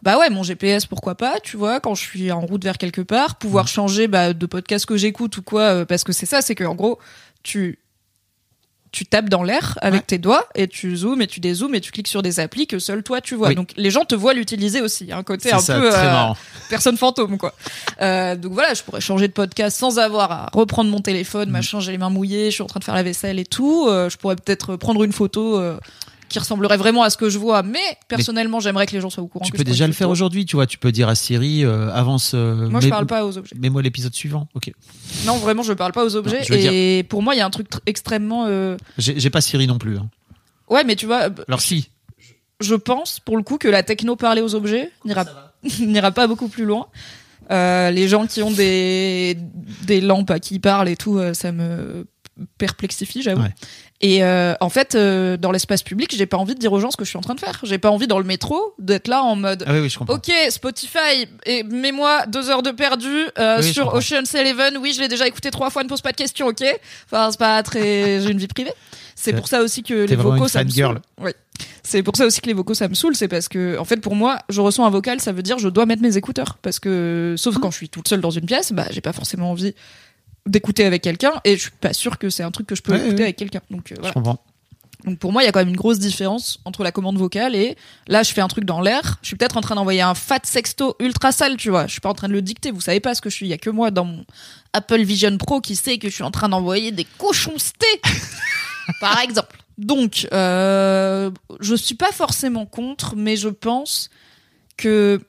Bah 0.02 0.18
ouais, 0.18 0.30
mon 0.30 0.42
GPS, 0.42 0.86
pourquoi 0.86 1.14
pas, 1.14 1.38
tu 1.40 1.56
vois, 1.56 1.78
quand 1.78 1.94
je 1.94 2.02
suis 2.02 2.32
en 2.32 2.40
route 2.40 2.64
vers 2.64 2.76
quelque 2.76 3.02
part, 3.02 3.36
pouvoir 3.36 3.68
changer 3.68 4.08
bah, 4.08 4.32
de 4.32 4.46
podcast 4.46 4.84
que 4.84 4.96
j'écoute 4.96 5.36
ou 5.36 5.42
quoi, 5.42 5.62
euh, 5.62 5.84
parce 5.84 6.02
que 6.02 6.12
c'est 6.12 6.26
ça, 6.26 6.42
c'est 6.42 6.56
que 6.56 6.64
en 6.64 6.74
gros, 6.74 6.98
tu 7.44 7.78
tu 8.92 9.06
tapes 9.06 9.28
dans 9.30 9.42
l'air 9.42 9.78
avec 9.80 10.00
Ouais. 10.02 10.06
tes 10.06 10.18
doigts 10.18 10.46
et 10.54 10.68
tu 10.68 10.94
zoomes 10.96 11.22
et 11.22 11.26
tu 11.26 11.40
dézoomes 11.40 11.74
et 11.74 11.80
tu 11.80 11.90
cliques 11.92 12.08
sur 12.08 12.22
des 12.22 12.40
applis 12.40 12.66
que 12.66 12.78
seul 12.78 13.02
toi 13.02 13.20
tu 13.22 13.34
vois. 13.34 13.48
Oui. 13.48 13.54
Donc 13.54 13.70
les 13.76 13.90
gens 13.90 14.04
te 14.04 14.14
voient 14.14 14.34
l'utiliser 14.34 14.80
aussi. 14.82 15.10
Un 15.12 15.22
côté 15.22 15.50
un 15.52 15.58
ça, 15.60 15.78
peu 15.78 15.90
euh, 15.94 16.28
personne 16.68 16.96
fantôme 16.98 17.38
quoi. 17.38 17.54
Euh, 18.02 18.36
donc 18.36 18.52
voilà, 18.52 18.74
je 18.74 18.82
pourrais 18.82 19.00
changer 19.00 19.28
de 19.28 19.32
podcast 19.32 19.78
sans 19.78 19.98
avoir 19.98 20.30
à 20.30 20.50
reprendre 20.52 20.90
mon 20.90 21.00
téléphone, 21.00 21.48
Mm. 21.48 21.52
machin, 21.52 21.80
j'ai 21.80 21.92
les 21.92 21.98
mains 21.98 22.10
mouillées, 22.10 22.46
je 22.50 22.54
suis 22.56 22.62
en 22.62 22.66
train 22.66 22.80
de 22.80 22.84
faire 22.84 22.94
la 22.94 23.02
vaisselle 23.02 23.38
et 23.38 23.46
tout. 23.46 23.86
Euh, 23.88 24.10
je 24.10 24.16
pourrais 24.18 24.36
peut-être 24.36 24.76
prendre 24.76 25.02
une 25.04 25.12
photo 25.12 25.58
euh, 25.58 25.78
qui 26.32 26.38
ressemblerait 26.40 26.76
vraiment 26.76 27.02
à 27.04 27.10
ce 27.10 27.16
que 27.16 27.30
je 27.30 27.38
vois, 27.38 27.62
mais 27.62 27.78
personnellement 28.08 28.58
j'aimerais 28.58 28.86
que 28.86 28.92
les 28.92 29.00
gens 29.00 29.10
soient 29.10 29.22
au 29.22 29.28
courant. 29.28 29.44
Tu 29.44 29.52
que 29.52 29.56
peux 29.58 29.64
déjà 29.64 29.86
le 29.86 29.92
faire 29.92 30.10
aujourd'hui, 30.10 30.44
tu 30.46 30.56
vois. 30.56 30.66
Tu 30.66 30.78
peux 30.78 30.90
dire 30.90 31.08
à 31.08 31.14
Siri, 31.14 31.64
euh, 31.64 31.92
avance. 31.92 32.32
euh, 32.34 32.68
Moi 32.68 32.80
je 32.80 32.88
parle 32.88 33.06
pas 33.06 33.24
aux 33.24 33.38
objets. 33.38 33.54
Mets-moi 33.58 33.82
l'épisode 33.82 34.14
suivant. 34.14 34.48
Ok. 34.54 34.72
Non 35.26 35.36
vraiment 35.36 35.62
je 35.62 35.72
parle 35.72 35.92
pas 35.92 36.04
aux 36.04 36.16
objets 36.16 36.40
Non, 36.40 36.56
et 36.58 37.04
pour 37.08 37.22
moi 37.22 37.34
il 37.34 37.38
y 37.38 37.40
a 37.40 37.46
un 37.46 37.50
truc 37.50 37.70
tr- 37.70 37.78
extrêmement. 37.86 38.46
euh, 38.48 38.76
J'ai 38.98 39.30
pas 39.30 39.40
Siri 39.40 39.66
non 39.66 39.78
plus. 39.78 39.96
hein. 39.98 40.08
Ouais 40.68 40.82
mais 40.84 40.96
tu 40.96 41.06
vois, 41.06 41.28
Alors 41.46 41.60
si. 41.60 41.90
je 42.60 42.74
pense 42.74 43.20
pour 43.20 43.36
le 43.36 43.42
coup 43.42 43.58
que 43.58 43.68
la 43.68 43.82
techno 43.82 44.16
parler 44.16 44.40
aux 44.42 44.54
objets 44.54 44.90
n'ira 45.04 45.24
n'ira 45.80 46.10
pas 46.10 46.26
beaucoup 46.26 46.48
plus 46.48 46.64
loin. 46.64 46.86
Les 47.50 48.08
gens 48.08 48.26
qui 48.26 48.42
ont 48.42 48.50
des 48.50 49.36
des 49.86 50.00
lampes 50.00 50.30
à 50.30 50.40
qui 50.40 50.54
ils 50.54 50.60
parlent 50.60 50.88
et 50.88 50.96
tout, 50.96 51.20
ça 51.34 51.52
me 51.52 52.06
perplexifie, 52.56 53.20
j'avoue. 53.22 53.42
Ouais. 53.42 53.54
Et 54.04 54.24
euh, 54.24 54.54
en 54.60 54.68
fait, 54.68 54.96
euh, 54.96 55.36
dans 55.36 55.52
l'espace 55.52 55.84
public, 55.84 56.12
j'ai 56.14 56.26
pas 56.26 56.36
envie 56.36 56.54
de 56.54 56.58
dire 56.58 56.72
aux 56.72 56.80
gens 56.80 56.90
ce 56.90 56.96
que 56.96 57.04
je 57.04 57.08
suis 57.10 57.18
en 57.18 57.22
train 57.22 57.36
de 57.36 57.40
faire. 57.40 57.60
J'ai 57.62 57.78
pas 57.78 57.88
envie 57.88 58.08
dans 58.08 58.18
le 58.18 58.24
métro 58.24 58.74
d'être 58.80 59.06
là 59.06 59.22
en 59.22 59.36
mode. 59.36 59.62
Ah 59.64 59.72
oui, 59.74 59.78
oui, 59.78 59.88
je 59.88 59.96
comprends. 59.96 60.16
Ok, 60.16 60.30
Spotify, 60.50 61.28
et 61.46 61.62
mets-moi 61.62 62.26
deux 62.26 62.50
heures 62.50 62.64
de 62.64 62.72
perdu 62.72 63.28
euh, 63.38 63.60
Oui, 63.62 63.72
sur. 63.72 63.94
Ocean's 63.94 64.34
Eleven. 64.34 64.76
Oui, 64.78 64.92
je 64.92 65.00
l'ai 65.00 65.06
déjà 65.06 65.28
écouté 65.28 65.52
trois 65.52 65.70
fois, 65.70 65.84
ne 65.84 65.88
pose 65.88 66.00
pas 66.00 66.10
de 66.10 66.16
questions, 66.16 66.48
ok 66.48 66.64
Enfin, 67.06 67.30
c'est 67.30 67.38
pas 67.38 67.62
très. 67.62 68.20
J'ai 68.20 68.30
une 68.30 68.38
vie 68.38 68.48
privée. 68.48 68.72
C'est 69.14 69.34
pour 69.34 69.46
ça 69.46 69.62
aussi 69.62 69.84
que 69.84 69.94
les 69.94 70.16
vocaux, 70.16 70.42
une 70.42 70.48
ça 70.48 70.64
me 70.64 70.68
saoule. 70.68 71.00
Oui. 71.20 71.30
C'est 71.84 72.02
pour 72.02 72.16
ça 72.16 72.26
aussi 72.26 72.40
que 72.40 72.46
les 72.46 72.54
vocaux, 72.54 72.74
ça 72.74 72.88
me 72.88 72.94
saoule. 72.94 73.14
C'est 73.14 73.28
parce 73.28 73.48
que, 73.48 73.78
en 73.78 73.84
fait, 73.84 73.98
pour 73.98 74.16
moi, 74.16 74.40
je 74.48 74.60
reçois 74.60 74.84
un 74.84 74.90
vocal, 74.90 75.20
ça 75.20 75.30
veut 75.30 75.42
dire 75.42 75.58
je 75.58 75.68
dois 75.68 75.86
mettre 75.86 76.02
mes 76.02 76.16
écouteurs. 76.16 76.58
Parce 76.60 76.80
que, 76.80 77.36
sauf 77.38 77.58
quand 77.58 77.70
je 77.70 77.76
suis 77.76 77.88
toute 77.88 78.08
seule 78.08 78.20
dans 78.20 78.30
une 78.30 78.46
pièce, 78.46 78.72
bah, 78.72 78.86
j'ai 78.90 79.00
pas 79.00 79.12
forcément 79.12 79.52
envie 79.52 79.74
d'écouter 80.46 80.84
avec 80.84 81.02
quelqu'un 81.02 81.32
et 81.44 81.56
je 81.56 81.62
suis 81.62 81.70
pas 81.70 81.92
sûre 81.92 82.18
que 82.18 82.30
c'est 82.30 82.42
un 82.42 82.50
truc 82.50 82.66
que 82.66 82.74
je 82.74 82.82
peux 82.82 82.92
Ouais, 82.92 82.98
écouter 83.00 83.14
ouais. 83.16 83.22
avec 83.24 83.36
quelqu'un. 83.36 83.60
Donc, 83.70 83.92
euh, 83.92 83.96
voilà. 83.96 84.08
Je 84.10 84.14
comprends. 84.14 84.38
Donc 85.04 85.18
pour 85.18 85.32
moi, 85.32 85.42
il 85.42 85.46
y 85.46 85.48
a 85.48 85.52
quand 85.52 85.58
même 85.58 85.68
une 85.70 85.76
grosse 85.76 85.98
différence 85.98 86.60
entre 86.64 86.84
la 86.84 86.92
commande 86.92 87.18
vocale 87.18 87.56
et 87.56 87.76
là, 88.06 88.22
je 88.22 88.32
fais 88.32 88.40
un 88.40 88.46
truc 88.46 88.64
dans 88.64 88.80
l'air. 88.80 89.18
Je 89.22 89.28
suis 89.28 89.36
peut-être 89.36 89.56
en 89.56 89.60
train 89.60 89.74
d'envoyer 89.74 90.00
un 90.00 90.14
fat 90.14 90.38
sexto 90.44 90.94
ultra 91.00 91.32
sale, 91.32 91.56
tu 91.56 91.70
vois. 91.70 91.88
Je 91.88 91.92
suis 91.92 92.00
pas 92.00 92.08
en 92.10 92.14
train 92.14 92.28
de 92.28 92.32
le 92.32 92.42
dicter. 92.42 92.70
Vous 92.70 92.80
savez 92.80 93.00
pas 93.00 93.14
ce 93.16 93.20
que 93.20 93.28
je 93.28 93.34
suis. 93.34 93.46
Il 93.46 93.48
y 93.48 93.52
a 93.52 93.58
que 93.58 93.70
moi 93.70 93.90
dans 93.90 94.04
mon 94.04 94.24
Apple 94.72 95.02
Vision 95.02 95.36
Pro 95.38 95.60
qui 95.60 95.74
sait 95.74 95.98
que 95.98 96.08
je 96.08 96.14
suis 96.14 96.22
en 96.22 96.30
train 96.30 96.48
d'envoyer 96.48 96.92
des 96.92 97.04
cochons 97.18 97.56
par 99.00 99.18
exemple. 99.20 99.58
Donc, 99.78 100.28
euh, 100.32 101.30
je 101.60 101.74
suis 101.74 101.94
pas 101.96 102.12
forcément 102.12 102.66
contre, 102.66 103.16
mais 103.16 103.36
je 103.36 103.48
pense 103.48 104.08
que 104.76 105.20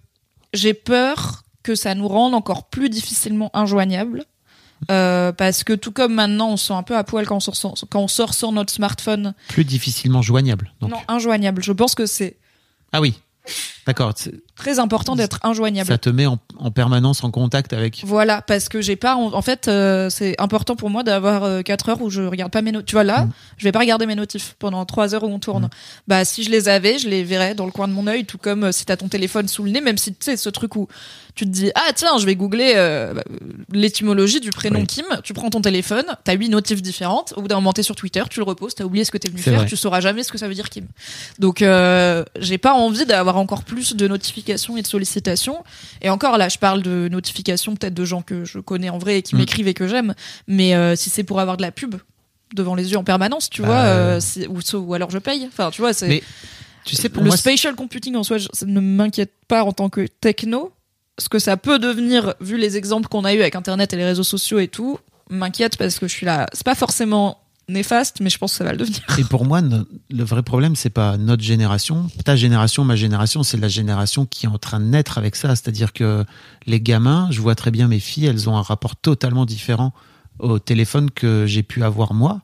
j'ai 0.54 0.74
peur 0.76 1.44
que 1.64 1.74
ça 1.76 1.96
nous 1.96 2.08
rende 2.08 2.36
encore 2.36 2.66
plus 2.70 2.90
difficilement 2.90 3.50
injoignables. 3.56 4.26
Euh, 4.92 5.32
parce 5.32 5.64
que 5.64 5.74
tout 5.74 5.92
comme 5.92 6.14
maintenant 6.14 6.50
on 6.50 6.58
se 6.58 6.68
sent 6.68 6.74
un 6.74 6.84
peu 6.84 6.98
à 6.98 7.04
poil 7.04 7.26
quand 7.26 7.36
on 7.36 7.40
sort, 7.40 7.76
quand 7.90 8.02
on 8.02 8.08
sort 8.08 8.34
sur 8.34 8.52
notre 8.52 8.72
smartphone. 8.74 9.34
Plus 9.50 9.66
difficilement 9.66 10.22
joignable. 10.22 10.74
Donc. 10.82 10.92
Non, 10.92 10.98
injoignable. 11.08 11.64
Je 11.64 11.72
pense 11.72 11.96
que 11.96 12.06
c'est 12.06 12.38
Ah 12.92 13.02
oui. 13.02 13.20
D'accord. 13.86 14.14
très 14.56 14.80
important 14.80 15.16
d'être 15.16 15.40
injoignable. 15.44 15.88
Ça 15.88 15.98
te 15.98 16.10
met 16.10 16.26
en, 16.26 16.38
en 16.58 16.72
permanence 16.72 17.24
en 17.24 17.32
contact 17.32 17.74
avec. 17.74 18.02
Voilà, 18.06 18.42
parce 18.42 18.70
que 18.70 18.82
j'ai 18.82 18.96
pas. 18.96 19.16
En 19.16 19.34
en 19.34 19.42
fait, 19.42 19.68
euh, 19.68 20.10
c'est 20.10 20.40
important 20.40 20.76
pour 20.78 20.90
moi 20.90 21.04
d'avoir 21.04 21.64
4 21.64 21.90
heures 21.90 22.02
où 22.02 22.10
je 22.10 22.22
regarde 22.22 22.52
pas 22.52 22.62
mes 22.62 22.72
notes. 22.72 22.86
Tu 22.86 22.94
vois, 22.96 23.04
là, 23.04 23.26
Mm. 23.26 23.32
je 23.58 23.64
vais 23.66 23.72
pas 23.74 23.80
regarder 23.80 24.06
mes 24.06 24.16
notifs 24.16 24.56
pendant 24.60 24.86
3 24.86 25.14
heures 25.16 25.24
où 25.24 25.28
on 25.28 25.40
tourne. 25.40 25.70
Bah, 26.08 26.24
si 26.24 26.44
je 26.44 26.50
les 26.50 26.70
avais, 26.70 26.98
je 27.00 27.10
les 27.10 27.24
verrais 27.24 27.56
dans 27.56 27.66
le 27.66 27.72
coin 27.72 27.88
de 27.90 27.94
mon 27.94 28.08
œil, 28.08 28.26
tout 28.26 28.38
comme 28.38 28.66
euh, 28.66 28.72
si 28.72 28.86
t'as 28.86 28.96
ton 28.96 29.10
téléphone 29.10 29.48
sous 29.50 29.64
le 29.64 29.72
nez, 29.72 29.82
même 29.82 29.98
si 29.98 30.12
tu 30.12 30.18
sais, 30.22 30.38
ce 30.38 30.50
truc 30.50 30.76
où 30.78 30.88
tu 31.36 31.46
te 31.46 31.50
dis, 31.50 31.72
ah 31.76 31.92
tiens, 31.96 32.18
je 32.20 32.26
vais 32.26 32.36
googler 32.36 32.74
euh, 32.76 33.14
bah, 33.14 33.24
l'étymologie 33.72 34.40
du 34.40 34.52
prénom 34.52 34.80
Oui. 34.82 34.88
Kim, 34.88 35.06
tu 35.24 35.34
prends 35.34 35.50
ton 35.50 35.62
téléphone, 35.62 36.06
t'as 36.24 36.34
8 36.34 36.50
notifs 36.50 36.82
différentes, 36.82 37.34
au 37.36 37.42
bout 37.42 37.48
d'un 37.48 37.56
moment, 37.56 37.74
t'es 37.74 37.84
sur 37.84 37.96
Twitter, 37.96 38.24
tu 38.30 38.40
le 38.40 38.46
reposes, 38.46 38.76
t'as 38.76 38.84
oublié 38.84 39.04
ce 39.04 39.12
que 39.12 39.18
t'es 39.18 39.30
venu 39.30 39.42
faire, 39.42 39.60
vrai. 39.60 39.66
tu 39.66 39.76
sauras 39.76 40.00
jamais 40.00 40.24
ce 40.24 40.32
que 40.32 40.38
ça 40.38 40.48
veut 40.48 40.54
dire 40.54 40.70
Kim. 40.70 40.86
Donc, 41.40 41.62
euh, 41.62 42.24
j'ai 42.40 42.58
pas 42.60 42.74
envie 42.74 43.06
d'avoir 43.06 43.33
encore 43.38 43.64
plus 43.64 43.96
de 43.96 44.08
notifications 44.08 44.78
et 44.78 44.82
de 44.82 44.88
sollicitations. 44.88 45.64
Et 46.02 46.10
encore 46.10 46.38
là, 46.38 46.50
je 46.50 46.58
parle 46.58 46.82
de 46.82 47.08
notifications 47.10 47.76
peut-être 47.76 47.94
de 47.94 48.06
gens 48.06 48.22
que 48.22 48.46
je 48.46 48.60
connais 48.60 48.90
en 48.90 48.98
vrai 48.98 49.18
et 49.20 49.22
qui 49.22 49.36
Mm. 49.36 49.40
m'écrivent 49.40 49.68
et 49.68 49.74
que 49.74 49.88
j'aime. 49.88 50.14
Mais 50.48 50.76
euh, 50.76 50.96
si 50.96 51.10
c'est 51.10 51.24
pour 51.24 51.40
avoir 51.40 51.58
de 51.58 51.62
la 51.62 51.72
pub 51.72 51.96
devant 52.56 52.76
les 52.76 52.92
yeux 52.92 52.98
en 52.98 53.04
permanence, 53.04 53.50
tu 53.50 53.62
Bah, 53.62 53.68
vois, 53.68 53.78
euh, 53.82 54.20
euh, 54.38 54.48
ou, 54.48 54.78
ou 54.78 54.94
alors 54.94 55.10
je 55.10 55.18
paye. 55.18 55.46
Enfin, 55.48 55.72
tu 55.72 55.82
vois, 55.82 55.94
c'est 55.94 56.08
Mais 56.08 56.24
Tu 56.86 56.96
sais, 56.96 57.10
pour 57.10 57.24
le 57.24 57.28
moi, 57.30 57.38
spatial 57.38 57.76
computing 57.76 58.16
en 58.16 58.24
soi, 58.24 58.38
je- 58.38 58.48
ça 58.54 58.66
ne 58.66 58.80
m'inquiète 58.82 59.32
pas 59.48 59.64
en 59.64 59.72
tant 59.72 59.90
que 59.90 60.06
techno. 60.06 60.72
Ce 61.20 61.30
que 61.30 61.40
ça 61.40 61.58
peut 61.58 61.80
devenir, 61.80 62.34
vu 62.42 62.58
les 62.58 62.76
exemples 62.76 63.08
qu'on 63.08 63.24
a 63.24 63.34
eu 63.34 63.40
avec 63.42 63.56
Internet 63.56 63.94
et 63.94 63.96
les 63.98 64.04
réseaux 64.06 64.24
sociaux 64.24 64.60
et 64.60 64.68
tout, 64.68 64.98
m'inquiète 65.30 65.78
parce 65.78 65.98
que 66.00 66.08
je 66.08 66.14
suis 66.14 66.26
là. 66.26 66.48
C'est 66.54 66.66
pas 66.66 66.76
forcément 66.76 67.38
néfaste, 67.70 68.20
mais 68.22 68.30
je 68.30 68.38
pense 68.38 68.52
que 68.52 68.58
ça 68.58 68.64
va 68.64 68.72
le 68.72 68.78
devenir. 68.78 69.02
Et 69.18 69.24
pour 69.24 69.46
moi, 69.46 69.62
le 69.62 70.24
vrai 70.24 70.44
problème, 70.44 70.76
c'est 70.76 70.90
pas 70.90 71.18
notre 71.18 71.44
génération, 71.44 72.10
ta 72.26 72.36
génération, 72.36 72.84
ma 72.84 72.96
génération, 72.96 73.44
c'est 73.44 73.58
la 73.58 73.68
génération 73.68 74.26
qui 74.26 74.46
est 74.46 74.50
en 74.50 74.58
train 74.58 74.80
de 74.80 74.86
naître 74.86 75.18
avec 75.18 75.36
ça. 75.36 75.50
C'est-à-dire 75.50 75.94
que 75.94 76.26
les 76.66 76.82
gamins, 76.82 77.28
je 77.32 77.42
vois 77.42 77.56
très 77.56 77.72
bien 77.72 77.88
mes 77.88 78.00
filles, 78.00 78.26
elles 78.26 78.50
ont 78.50 78.58
un 78.58 78.62
rapport 78.62 78.96
totalement 78.96 79.46
différent 79.46 79.94
au 80.40 80.60
téléphone 80.60 81.12
que 81.12 81.46
j'ai 81.48 81.64
pu 81.64 81.84
avoir 81.84 82.14
moi, 82.14 82.42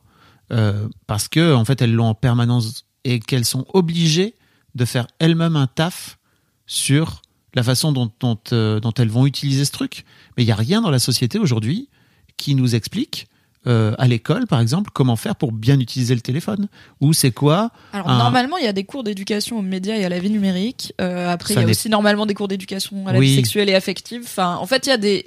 euh, 0.52 0.88
parce 1.06 1.28
que 1.28 1.54
en 1.54 1.64
fait, 1.64 1.82
elles 1.82 1.92
l'ont 1.92 2.08
en 2.08 2.14
permanence 2.14 2.86
et 3.04 3.20
qu'elles 3.20 3.44
sont 3.44 3.66
obligées 3.74 4.34
de 4.74 4.84
faire 4.84 5.06
elles-mêmes 5.18 5.56
un 5.56 5.66
taf 5.66 6.18
sur 6.66 7.22
la 7.54 7.62
façon 7.62 7.92
dont, 7.92 8.10
dont, 8.20 8.38
euh, 8.52 8.78
dont 8.78 8.92
elles 8.94 9.08
vont 9.08 9.26
utiliser 9.26 9.64
ce 9.64 9.72
truc. 9.72 10.04
Mais 10.36 10.44
il 10.44 10.46
n'y 10.46 10.52
a 10.52 10.56
rien 10.56 10.80
dans 10.80 10.90
la 10.90 11.00
société 11.00 11.38
aujourd'hui 11.38 11.88
qui 12.36 12.54
nous 12.54 12.74
explique 12.74 13.26
euh, 13.66 13.94
à 13.98 14.08
l'école, 14.08 14.46
par 14.46 14.60
exemple, 14.60 14.90
comment 14.94 15.16
faire 15.16 15.36
pour 15.36 15.52
bien 15.52 15.78
utiliser 15.80 16.14
le 16.14 16.20
téléphone 16.22 16.68
Ou 17.00 17.12
c'est 17.12 17.30
quoi 17.30 17.70
Alors 17.92 18.08
Un- 18.08 18.18
normalement, 18.18 18.56
il 18.56 18.64
y 18.64 18.68
a 18.68 18.72
des 18.72 18.84
cours 18.84 19.04
d'éducation 19.04 19.58
aux 19.58 19.62
médias 19.62 19.96
et 19.96 20.04
à 20.04 20.08
la 20.08 20.18
vie 20.18 20.30
numérique. 20.30 20.94
Euh, 21.00 21.28
après, 21.30 21.54
il 21.54 21.60
y 21.60 21.64
a 21.64 21.66
aussi 21.66 21.88
normalement 21.90 22.24
des 22.26 22.34
cours 22.34 22.48
d'éducation 22.48 23.06
à 23.06 23.12
la 23.12 23.18
Oui. 23.18 23.26
vie 23.28 23.36
sexuelle 23.36 23.68
et 23.68 23.74
affective. 23.74 24.22
Enfin, 24.24 24.56
en 24.56 24.66
fait, 24.66 24.86
il 24.86 24.90
y 24.90 24.92
a 24.92 24.96
des 24.98 25.26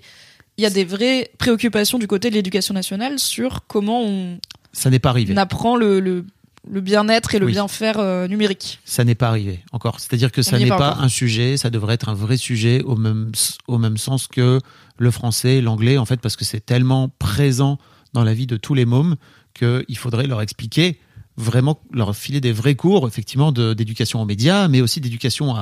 il 0.58 0.64
y 0.64 0.68
a 0.68 0.70
des 0.70 0.84
vraies 0.86 1.32
préoccupations 1.40 1.98
du 1.98 2.06
côté 2.06 2.30
de 2.30 2.36
l'éducation 2.36 2.76
nationale 2.76 3.18
sur 3.18 3.66
comment 3.68 4.02
on 4.04 4.38
Ça 4.72 4.92
n'est 4.92 5.00
pas 5.00 5.10
arrivé. 5.10 5.36
apprend 5.36 5.76
le, 5.76 6.00
le, 6.00 6.26
le 6.70 6.80
bien-être 6.82 7.34
et 7.34 7.40
le 7.40 7.48
Oui. 7.48 7.54
bien-faire 7.54 7.98
euh, 7.98 8.28
numérique. 8.28 8.80
Ça 8.86 9.04
n'est 9.04 9.16
pas 9.16 9.30
arrivé 9.30 9.64
encore. 9.72 10.00
C'est-à-dire 10.00 10.32
que 10.32 10.44
ça 10.44 10.60
n'est 10.60 10.68
pas 10.70 10.98
un 11.00 11.08
sujet, 11.10 11.58
ça 11.58 11.72
devrait 11.72 11.96
être 11.96 12.08
un 12.08 12.14
vrai 12.14 12.38
sujet 12.38 12.84
au 12.84 12.96
même, 12.96 13.32
au 13.68 13.80
même 13.80 13.98
sens 13.98 14.28
que 14.28 14.60
le 15.00 15.10
français, 15.12 15.60
l'anglais, 15.60 15.98
en 15.98 16.06
fait, 16.06 16.18
parce 16.22 16.36
que 16.36 16.46
c'est 16.46 16.64
tellement 16.64 17.10
présent 17.18 17.80
dans 18.14 18.24
la 18.24 18.34
vie 18.34 18.48
de 18.48 18.58
tous 18.58 18.74
les 18.74 18.86
mômes 18.86 19.16
qu'il 19.54 19.98
faudrait 19.98 20.28
leur 20.28 20.42
expliquer 20.42 21.00
vraiment 21.36 21.80
leur 21.92 22.16
filer 22.16 22.42
des 22.42 22.52
vrais 22.52 22.76
cours 22.76 23.08
effectivement 23.08 23.52
d'éducation 23.52 24.22
aux 24.22 24.26
médias 24.26 24.68
mais 24.68 24.82
aussi 24.82 25.02
d'éducation 25.02 25.56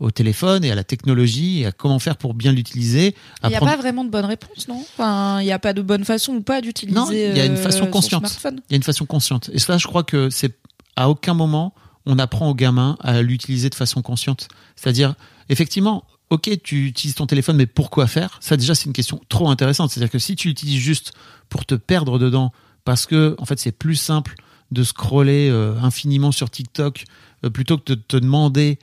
au 0.00 0.10
téléphone 0.10 0.64
et 0.64 0.70
à 0.70 0.74
la 0.74 0.84
technologie 0.84 1.60
et 1.60 1.66
à 1.66 1.72
comment 1.72 1.98
faire 1.98 2.16
pour 2.16 2.34
bien 2.34 2.52
l'utiliser 2.52 3.14
Il 3.42 3.48
n'y 3.48 3.54
a 3.54 3.60
pas 3.60 3.76
vraiment 3.76 4.04
de 4.04 4.10
bonne 4.10 4.24
réponse, 4.24 4.68
non? 4.68 4.80
Enfin, 4.80 5.40
il 5.40 5.44
n'y 5.44 5.52
a 5.52 5.58
pas 5.58 5.72
de 5.72 5.82
bonne 5.82 6.04
façon 6.04 6.34
ou 6.34 6.42
pas 6.42 6.60
d'utiliser 6.60 6.98
Non, 6.98 7.08
il 7.10 7.36
y 7.36 7.40
a 7.40 7.46
une 7.46 7.52
euh, 7.52 7.56
façon 7.56 7.86
consciente. 7.86 8.24
Il 8.44 8.60
y 8.70 8.74
a 8.74 8.76
une 8.76 8.82
façon 8.82 9.06
consciente. 9.06 9.50
Et 9.52 9.58
ça, 9.58 9.78
je 9.78 9.86
crois 9.86 10.02
que 10.02 10.30
c'est 10.30 10.58
à 10.96 11.08
aucun 11.08 11.34
moment 11.34 11.74
on 12.06 12.18
apprend 12.18 12.50
aux 12.50 12.54
gamins 12.54 12.96
à 13.00 13.22
l'utiliser 13.22 13.70
de 13.70 13.74
façon 13.74 14.02
consciente. 14.02 14.48
C'est-à-dire, 14.76 15.14
effectivement, 15.48 16.04
ok, 16.34 16.50
tu 16.62 16.86
utilises 16.86 17.14
ton 17.14 17.26
téléphone, 17.26 17.56
mais 17.56 17.66
pourquoi 17.66 18.06
faire? 18.06 18.38
Ça, 18.40 18.56
déjà, 18.56 18.74
c'est 18.74 18.86
une 18.86 18.92
question 18.92 19.20
trop 19.28 19.48
intéressante. 19.48 19.90
C'est-à-dire 19.90 20.10
que 20.10 20.18
si 20.18 20.36
tu 20.36 20.48
l'utilises 20.48 20.80
juste 20.80 21.12
pour 21.48 21.64
te 21.64 21.74
perdre 21.74 22.18
dedans, 22.18 22.52
parce 22.84 23.06
que 23.06 23.34
en 23.38 23.44
fait, 23.44 23.58
c'est 23.58 23.72
plus 23.72 23.96
simple 23.96 24.34
de 24.70 24.82
scroller 24.82 25.48
euh, 25.50 25.76
infiniment 25.80 26.32
sur 26.32 26.50
TikTok 26.50 27.04
euh, 27.44 27.50
plutôt 27.50 27.78
que 27.78 27.92
de 27.92 27.94
te 27.94 28.16
demander 28.16 28.78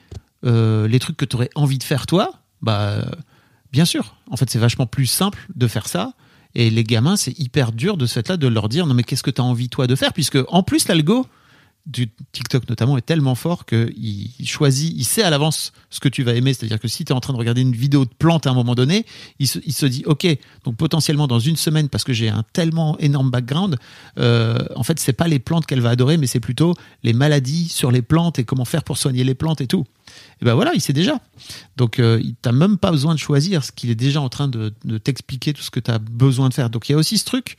euh, 0.45 0.87
les 0.87 0.99
trucs 0.99 1.17
que 1.17 1.25
tu 1.25 1.35
aurais 1.35 1.49
envie 1.55 1.77
de 1.77 1.83
faire 1.83 2.07
toi, 2.07 2.31
bah, 2.61 3.05
bien 3.71 3.85
sûr. 3.85 4.15
En 4.29 4.37
fait, 4.37 4.49
c'est 4.49 4.59
vachement 4.59 4.87
plus 4.87 5.07
simple 5.07 5.47
de 5.55 5.67
faire 5.67 5.87
ça. 5.87 6.13
Et 6.55 6.69
les 6.69 6.83
gamins, 6.83 7.15
c'est 7.15 7.37
hyper 7.39 7.71
dur 7.71 7.97
de 7.97 8.05
ce 8.05 8.13
fait-là 8.13 8.37
de 8.37 8.47
leur 8.47 8.69
dire 8.69 8.85
non 8.85 8.93
mais 8.93 9.03
qu'est-ce 9.03 9.23
que 9.23 9.31
tu 9.31 9.39
as 9.39 9.43
envie 9.43 9.69
toi 9.69 9.87
de 9.87 9.95
faire? 9.95 10.13
Puisque 10.13 10.37
en 10.49 10.63
plus 10.63 10.87
l'algo 10.87 11.25
du 11.85 12.09
TikTok 12.31 12.69
notamment 12.69 12.97
est 12.97 13.05
tellement 13.05 13.35
fort 13.35 13.65
qu'il 13.65 13.91
il 13.97 14.47
choisit, 14.47 14.93
il 14.95 15.03
sait 15.03 15.23
à 15.23 15.29
l'avance 15.29 15.73
ce 15.89 15.99
que 15.99 16.09
tu 16.09 16.23
vas 16.23 16.33
aimer. 16.33 16.53
C'est-à-dire 16.53 16.79
que 16.79 16.87
si 16.87 17.05
tu 17.05 17.11
es 17.11 17.15
en 17.15 17.19
train 17.19 17.33
de 17.33 17.37
regarder 17.37 17.61
une 17.61 17.71
vidéo 17.71 18.05
de 18.05 18.11
plantes 18.17 18.45
à 18.45 18.51
un 18.51 18.53
moment 18.53 18.75
donné, 18.75 19.05
il 19.39 19.47
se, 19.47 19.85
dit 19.85 20.03
ok, 20.05 20.27
donc 20.63 20.75
potentiellement 20.75 21.27
dans 21.27 21.39
une 21.39 21.55
semaine 21.55 21.89
parce 21.89 22.03
que 22.03 22.13
j'ai 22.13 22.29
un 22.29 22.43
tellement 22.53 22.97
énorme 22.99 23.31
background, 23.31 23.77
euh, 24.19 24.59
en 24.75 24.83
fait 24.83 24.99
c'est 24.99 25.13
pas 25.13 25.27
les 25.27 25.39
plantes 25.39 25.65
qu'elle 25.65 25.81
va 25.81 25.89
adorer, 25.89 26.17
mais 26.17 26.27
c'est 26.27 26.39
plutôt 26.39 26.75
les 27.03 27.13
maladies 27.13 27.67
sur 27.67 27.91
les 27.91 28.01
plantes 28.01 28.37
et 28.37 28.43
comment 28.43 28.65
faire 28.65 28.83
pour 28.83 28.97
soigner 28.97 29.23
les 29.23 29.35
plantes 29.35 29.61
et 29.61 29.67
tout. 29.67 29.85
Et 30.41 30.45
ben 30.45 30.53
voilà, 30.53 30.71
il 30.73 30.81
sait 30.81 30.93
déjà. 30.93 31.19
Donc 31.77 31.99
euh, 31.99 32.19
il 32.23 32.35
t'a 32.35 32.51
même 32.51 32.77
pas 32.77 32.91
besoin 32.91 33.13
de 33.15 33.19
choisir, 33.19 33.63
ce 33.63 33.71
qu'il 33.71 33.89
est 33.89 33.95
déjà 33.95 34.21
en 34.21 34.29
train 34.29 34.47
de, 34.47 34.73
de 34.85 34.97
t'expliquer 34.97 35.53
tout 35.53 35.61
ce 35.61 35.71
que 35.71 35.79
tu 35.79 35.89
as 35.89 35.99
besoin 35.99 36.49
de 36.49 36.53
faire. 36.53 36.69
Donc 36.69 36.89
il 36.89 36.91
y 36.91 36.95
a 36.95 36.97
aussi 36.97 37.17
ce 37.17 37.25
truc 37.25 37.57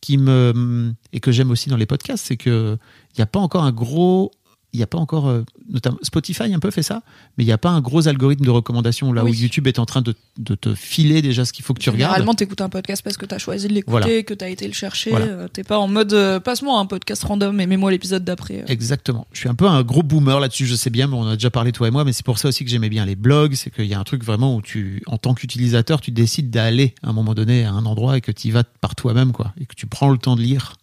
qui 0.00 0.18
me 0.18 0.94
et 1.12 1.20
que 1.20 1.32
j'aime 1.32 1.50
aussi 1.50 1.68
dans 1.68 1.76
les 1.76 1.86
podcasts, 1.86 2.26
c'est 2.26 2.36
que 2.36 2.78
il 3.12 3.18
n'y 3.18 3.22
a 3.22 3.26
pas 3.26 3.40
encore 3.40 3.64
un 3.64 3.72
gros 3.72 4.30
il 4.74 4.76
n'y 4.76 4.82
a 4.82 4.86
pas 4.86 4.98
encore, 4.98 5.28
euh, 5.28 5.44
notamment 5.70 5.96
Spotify 6.02 6.52
un 6.52 6.58
peu 6.58 6.70
fait 6.70 6.82
ça, 6.82 7.02
mais 7.36 7.44
il 7.44 7.46
n'y 7.46 7.52
a 7.52 7.58
pas 7.58 7.70
un 7.70 7.80
gros 7.80 8.06
algorithme 8.06 8.44
de 8.44 8.50
recommandation 8.50 9.12
là 9.14 9.24
Oui. 9.24 9.30
où 9.30 9.34
YouTube 9.34 9.66
est 9.66 9.78
en 9.78 9.86
train 9.86 10.02
de, 10.02 10.14
de 10.38 10.54
te 10.54 10.74
filer 10.74 11.22
déjà 11.22 11.44
ce 11.46 11.52
qu'il 11.54 11.64
faut 11.64 11.72
que 11.72 11.80
tu 11.80 11.88
regardes. 11.88 12.10
Généralement, 12.12 12.34
t'écoutes 12.34 12.60
un 12.60 12.68
podcast 12.68 13.02
parce 13.02 13.16
que 13.16 13.24
t'as 13.24 13.38
choisi 13.38 13.66
de 13.68 13.72
l'écouter, 13.72 13.90
Voilà. 13.90 14.22
que 14.24 14.34
t'as 14.34 14.50
été 14.50 14.66
le 14.66 14.74
chercher. 14.74 15.10
Voilà. 15.10 15.24
euh, 15.26 15.48
T'es 15.48 15.64
pas 15.64 15.78
en 15.78 15.88
mode 15.88 16.12
euh, 16.12 16.38
passe-moi 16.38 16.78
un 16.78 16.84
podcast 16.86 17.24
random 17.24 17.58
et 17.60 17.66
mets-moi 17.66 17.90
l'épisode 17.90 18.24
d'après. 18.24 18.60
euh. 18.60 18.64
Exactement. 18.66 19.26
Je 19.32 19.40
suis 19.40 19.48
un 19.48 19.54
peu 19.54 19.66
un 19.66 19.82
gros 19.82 20.02
boomer 20.02 20.38
là-dessus, 20.38 20.66
je 20.66 20.74
sais 20.74 20.90
bien, 20.90 21.06
mais 21.06 21.16
on 21.16 21.26
a 21.26 21.34
déjà 21.34 21.50
parlé 21.50 21.72
toi 21.72 21.88
et 21.88 21.90
moi, 21.90 22.04
mais 22.04 22.12
c'est 22.12 22.24
pour 22.26 22.38
ça 22.38 22.48
aussi 22.48 22.64
que 22.64 22.70
j'aimais 22.70 22.90
bien 22.90 23.06
les 23.06 23.16
blogs, 23.16 23.54
c'est 23.54 23.70
qu'il 23.70 23.86
y 23.86 23.94
a 23.94 23.98
un 23.98 24.04
truc 24.04 24.22
vraiment 24.22 24.54
où 24.54 24.60
tu, 24.60 25.02
en 25.06 25.16
tant 25.16 25.32
qu'utilisateur, 25.32 26.00
tu 26.02 26.10
décides 26.10 26.50
d'aller 26.50 26.94
à 27.02 27.08
un 27.08 27.12
moment 27.14 27.32
donné 27.34 27.64
à 27.64 27.72
un 27.72 27.86
endroit 27.86 28.18
et 28.18 28.20
que 28.20 28.32
tu 28.32 28.48
y 28.48 28.50
vas 28.50 28.64
par 28.64 28.94
toi-même, 28.94 29.32
quoi, 29.32 29.54
et 29.60 29.64
que 29.66 29.74
tu 29.74 29.86
prends 29.86 30.10
le 30.10 30.18
temps 30.18 30.36
de 30.36 30.42
lire. 30.42 30.74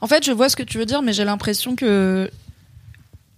En 0.00 0.06
fait, 0.06 0.24
je 0.24 0.32
vois 0.32 0.48
ce 0.48 0.56
que 0.56 0.62
tu 0.62 0.78
veux 0.78 0.86
dire, 0.86 1.02
mais 1.02 1.12
j'ai 1.12 1.24
l'impression 1.24 1.74
que 1.76 2.30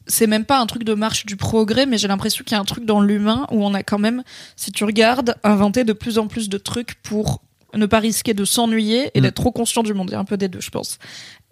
c'est 0.06 0.26
même 0.26 0.44
pas 0.44 0.58
un 0.60 0.66
truc 0.66 0.84
de 0.84 0.94
marche 0.94 1.24
du 1.24 1.36
progrès, 1.36 1.86
mais 1.86 1.96
j'ai 1.98 2.08
l'impression 2.08 2.42
qu'il 2.44 2.54
y 2.54 2.58
a 2.58 2.60
un 2.60 2.64
truc 2.64 2.84
dans 2.84 3.00
l'humain 3.00 3.46
où 3.50 3.64
on 3.64 3.74
a 3.74 3.82
quand 3.82 3.98
même, 3.98 4.22
si 4.56 4.72
tu 4.72 4.84
regardes, 4.84 5.36
inventé 5.44 5.84
de 5.84 5.92
plus 5.92 6.18
en 6.18 6.26
plus 6.26 6.48
de 6.48 6.58
trucs 6.58 6.94
pour 7.02 7.42
ne 7.72 7.86
pas 7.86 8.00
risquer 8.00 8.34
de 8.34 8.44
s'ennuyer 8.44 9.12
et 9.14 9.20
Mm. 9.20 9.22
d'être 9.22 9.34
trop 9.36 9.52
conscient 9.52 9.84
du 9.84 9.94
monde. 9.94 10.08
Il 10.10 10.14
y 10.14 10.16
a 10.16 10.18
un 10.18 10.24
peu 10.24 10.36
des 10.36 10.48
deux, 10.48 10.60
je 10.60 10.70
pense. 10.70 10.98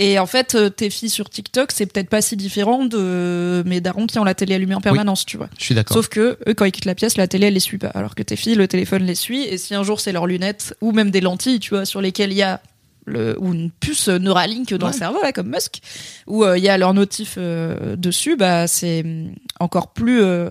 Et 0.00 0.18
en 0.18 0.26
fait, 0.26 0.56
euh, 0.56 0.68
tes 0.68 0.90
filles 0.90 1.10
sur 1.10 1.30
TikTok, 1.30 1.70
c'est 1.70 1.86
peut-être 1.86 2.08
pas 2.08 2.20
si 2.20 2.36
différent 2.36 2.84
de 2.86 3.62
mes 3.64 3.80
darons 3.80 4.08
qui 4.08 4.18
ont 4.18 4.24
la 4.24 4.34
télé 4.34 4.56
allumée 4.56 4.74
en 4.74 4.80
permanence, 4.80 5.24
tu 5.24 5.36
vois. 5.36 5.48
Je 5.56 5.64
suis 5.64 5.74
d'accord. 5.76 5.96
Sauf 5.96 6.08
que 6.08 6.36
eux, 6.48 6.54
quand 6.54 6.64
ils 6.64 6.72
quittent 6.72 6.86
la 6.86 6.96
pièce, 6.96 7.16
la 7.16 7.28
télé, 7.28 7.46
elle 7.46 7.54
les 7.54 7.60
suit 7.60 7.78
pas. 7.78 7.88
Alors 7.94 8.16
que 8.16 8.24
tes 8.24 8.34
filles, 8.34 8.56
le 8.56 8.66
téléphone 8.66 9.04
les 9.04 9.14
suit. 9.14 9.44
Et 9.44 9.58
si 9.58 9.76
un 9.76 9.84
jour 9.84 10.00
c'est 10.00 10.10
leurs 10.10 10.26
lunettes 10.26 10.74
ou 10.80 10.90
même 10.90 11.12
des 11.12 11.20
lentilles, 11.20 11.60
tu 11.60 11.70
vois, 11.70 11.84
sur 11.84 12.00
lesquelles 12.00 12.32
il 12.32 12.38
y 12.38 12.42
a 12.42 12.60
le, 13.08 13.36
ou 13.40 13.52
une 13.52 13.70
puce 13.70 14.08
Neuralink 14.08 14.72
dans 14.74 14.86
Ouais. 14.86 14.92
le 14.92 14.98
cerveau, 14.98 15.18
là, 15.22 15.32
comme 15.32 15.48
Musk, 15.48 15.80
où 16.26 16.44
euh, 16.44 16.56
il 16.58 16.62
y 16.64 16.68
a 16.68 16.78
leur 16.78 16.94
notif 16.94 17.34
euh, 17.38 17.96
dessus, 17.96 18.36
bah 18.36 18.66
c'est 18.66 19.02
hum, 19.04 19.32
encore 19.60 19.88
plus 19.92 20.22
euh, 20.22 20.50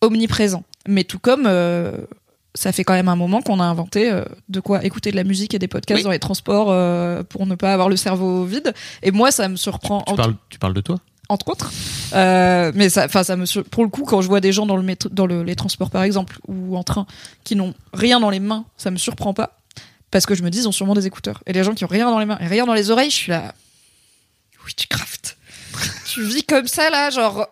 omniprésent. 0.00 0.64
Mais 0.88 1.04
tout 1.04 1.18
comme 1.18 1.46
ça 2.54 2.70
fait 2.72 2.84
quand 2.84 2.92
même 2.94 3.08
un 3.08 3.16
moment 3.16 3.42
qu'on 3.42 3.58
a 3.58 3.64
inventé 3.64 4.10
euh, 4.12 4.24
de 4.48 4.60
quoi 4.60 4.84
écouter 4.84 5.10
de 5.10 5.16
la 5.16 5.24
musique 5.24 5.54
et 5.54 5.58
des 5.58 5.66
podcasts 5.66 5.98
Oui. 5.98 6.04
dans 6.04 6.10
les 6.10 6.18
transports 6.20 6.68
euh, 6.70 7.22
pour 7.24 7.46
ne 7.46 7.54
pas 7.56 7.72
avoir 7.72 7.88
le 7.88 7.96
cerveau 7.96 8.44
vide. 8.44 8.72
Et 9.02 9.10
moi, 9.10 9.30
ça 9.32 9.48
me 9.48 9.56
surprend. 9.56 10.02
Tu 10.06 10.14
parles, 10.14 10.36
tu 10.50 10.58
parles 10.58 10.74
de 10.74 10.80
toi? 10.80 10.96
Entre 11.30 11.48
autres. 11.48 11.72
Euh, 12.14 12.70
mais 12.74 12.90
ça, 12.90 13.06
enfin, 13.06 13.24
ça 13.24 13.34
me 13.34 13.46
sur- 13.46 13.64
pour 13.64 13.82
le 13.82 13.88
coup, 13.88 14.04
quand 14.04 14.20
je 14.20 14.28
vois 14.28 14.40
des 14.40 14.52
gens 14.52 14.66
dans 14.66 14.76
le 14.76 14.82
métro, 14.82 15.08
dans 15.08 15.26
le- 15.26 15.42
les 15.42 15.56
transports 15.56 15.90
par 15.90 16.02
exemple 16.02 16.38
ou 16.46 16.76
en 16.76 16.84
train 16.84 17.06
qui 17.44 17.56
n'ont 17.56 17.72
rien 17.94 18.20
dans 18.20 18.28
les 18.30 18.40
mains, 18.40 18.66
ça 18.76 18.90
me 18.90 18.98
surprend 18.98 19.32
pas 19.32 19.56
parce 20.14 20.26
que 20.26 20.36
je 20.36 20.44
me 20.44 20.50
dis 20.50 20.58
ils 20.58 20.68
ont 20.68 20.72
sûrement 20.72 20.94
des 20.94 21.08
écouteurs. 21.08 21.42
Et 21.44 21.52
les 21.52 21.64
gens 21.64 21.74
qui 21.74 21.84
ont 21.84 21.88
rien 21.88 22.08
dans 22.08 22.20
les 22.20 22.24
mains 22.24 22.38
et 22.40 22.46
rien 22.46 22.66
dans 22.66 22.72
les 22.72 22.92
oreilles, 22.92 23.10
je 23.10 23.16
suis 23.16 23.32
là. 23.32 23.52
Witchcraft. 24.64 25.36
tu 26.06 26.22
vis 26.22 26.44
comme 26.44 26.68
ça 26.68 26.88
là, 26.88 27.10
genre 27.10 27.48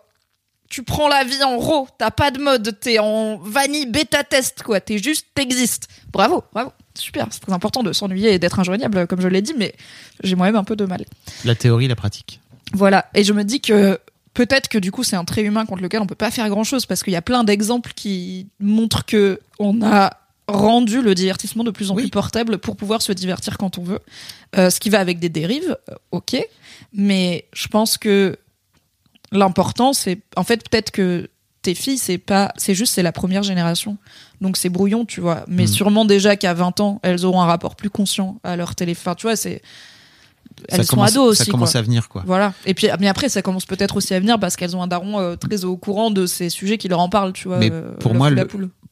tu 0.69 0.81
prends 0.81 1.09
la 1.09 1.25
vie 1.25 1.43
en 1.43 1.57
raw, 1.57 1.89
t'as 1.97 2.09
pas 2.09 2.31
de 2.31 2.39
mode, 2.39 2.79
t'es 2.79 2.99
en 2.99 3.35
vanille 3.37 3.85
bêta 3.85 4.23
test 4.23 4.63
quoi, 4.63 4.79
t'es 4.79 4.97
juste 4.97 5.27
t'existes. 5.35 5.89
Bravo, 6.13 6.45
bravo. 6.53 6.71
Super, 6.95 7.27
c'est 7.31 7.41
très 7.41 7.51
important 7.51 7.83
de 7.83 7.91
s'ennuyer 7.91 8.31
et 8.33 8.39
d'être 8.39 8.61
injoignable 8.61 9.07
comme 9.07 9.19
je 9.19 9.27
l'ai 9.27 9.41
dit, 9.41 9.55
mais 9.57 9.75
j'ai 10.23 10.37
moi-même 10.37 10.55
un 10.55 10.63
peu 10.63 10.77
de 10.77 10.85
mal. 10.85 11.03
La 11.43 11.55
théorie, 11.55 11.89
la 11.89 11.97
pratique. 11.97 12.39
Voilà, 12.71 13.07
et 13.13 13.25
je 13.25 13.33
me 13.33 13.43
dis 13.43 13.59
que 13.59 13.99
peut-être 14.33 14.69
que 14.69 14.77
du 14.77 14.93
coup 14.93 15.03
c'est 15.03 15.17
un 15.17 15.25
trait 15.25 15.43
humain 15.43 15.65
contre 15.65 15.83
lequel 15.83 15.99
on 15.99 16.07
peut 16.07 16.15
pas 16.15 16.31
faire 16.31 16.47
grand-chose 16.47 16.85
parce 16.85 17.03
qu'il 17.03 17.11
y 17.11 17.17
a 17.17 17.21
plein 17.21 17.43
d'exemples 17.43 17.91
qui 17.93 18.47
montrent 18.61 19.05
que 19.05 19.41
on 19.59 19.81
a 19.81 20.22
rendu 20.47 21.01
le 21.01 21.15
divertissement 21.15 21.63
de 21.63 21.71
plus 21.71 21.89
en 21.91 21.95
Oui. 21.95 22.03
plus 22.03 22.09
portable 22.11 22.57
pour 22.57 22.75
pouvoir 22.75 23.01
se 23.01 23.11
divertir 23.13 23.57
quand 23.57 23.77
on 23.77 23.83
veut. 23.83 23.99
Euh, 24.57 24.69
ce 24.69 24.79
qui 24.79 24.89
va 24.89 24.99
avec 24.99 25.19
des 25.19 25.29
dérives, 25.29 25.77
euh, 25.89 25.95
ok, 26.11 26.35
mais 26.93 27.45
je 27.53 27.67
pense 27.67 27.97
que 27.97 28.37
l'important 29.31 29.93
c'est 29.93 30.19
en 30.35 30.43
fait 30.43 30.67
peut-être 30.69 30.91
que 30.91 31.29
tes 31.61 31.73
filles 31.75 31.97
c'est 31.97 32.17
pas 32.19 32.51
c'est 32.57 32.75
juste 32.75 32.93
c'est 32.93 33.01
la 33.03 33.11
première 33.13 33.41
génération 33.41 33.97
donc 34.41 34.57
c'est 34.57 34.69
brouillon 34.69 35.05
tu 35.05 35.21
vois 35.21 35.43
mais 35.47 35.63
Mhm. 35.63 35.67
sûrement 35.69 36.05
déjà 36.05 36.35
qu'à 36.35 36.53
20 36.53 36.79
ans 36.81 36.99
elles 37.03 37.25
auront 37.25 37.41
un 37.41 37.45
rapport 37.47 37.75
plus 37.75 37.89
conscient 37.89 38.37
à 38.43 38.55
leur 38.55 38.75
téléphone 38.75 39.15
tu 39.17 39.25
vois 39.25 39.35
c'est 39.35 39.61
elles 40.69 40.77
ça 40.77 40.83
sont 40.83 40.95
commence, 40.97 41.09
ados 41.11 41.37
ça 41.37 41.41
aussi 41.43 41.51
commence 41.51 41.71
quoi. 41.71 41.79
à 41.79 41.83
venir, 41.83 42.09
quoi. 42.09 42.23
Voilà. 42.27 42.53
Et 42.67 42.75
puis, 42.75 42.87
mais 42.99 43.07
après, 43.07 43.27
ça 43.27 43.41
commence 43.41 43.65
peut-être 43.65 43.95
aussi 43.97 44.13
à 44.13 44.19
venir 44.19 44.39
parce 44.39 44.55
qu'elles 44.55 44.75
ont 44.75 44.83
un 44.83 44.87
daron 44.87 45.19
euh, 45.19 45.35
très 45.35 45.65
au 45.65 45.77
courant 45.77 46.11
de 46.11 46.27
ces 46.27 46.49
sujets 46.49 46.77
qui 46.77 46.87
leur 46.89 46.99
en 46.99 47.09
parlent, 47.09 47.33
tu 47.33 47.47
vois. 47.47 47.57
Mais 47.57 47.71
euh, 47.71 47.91
pour 47.95 48.13
moi, 48.13 48.29
le-. 48.29 48.35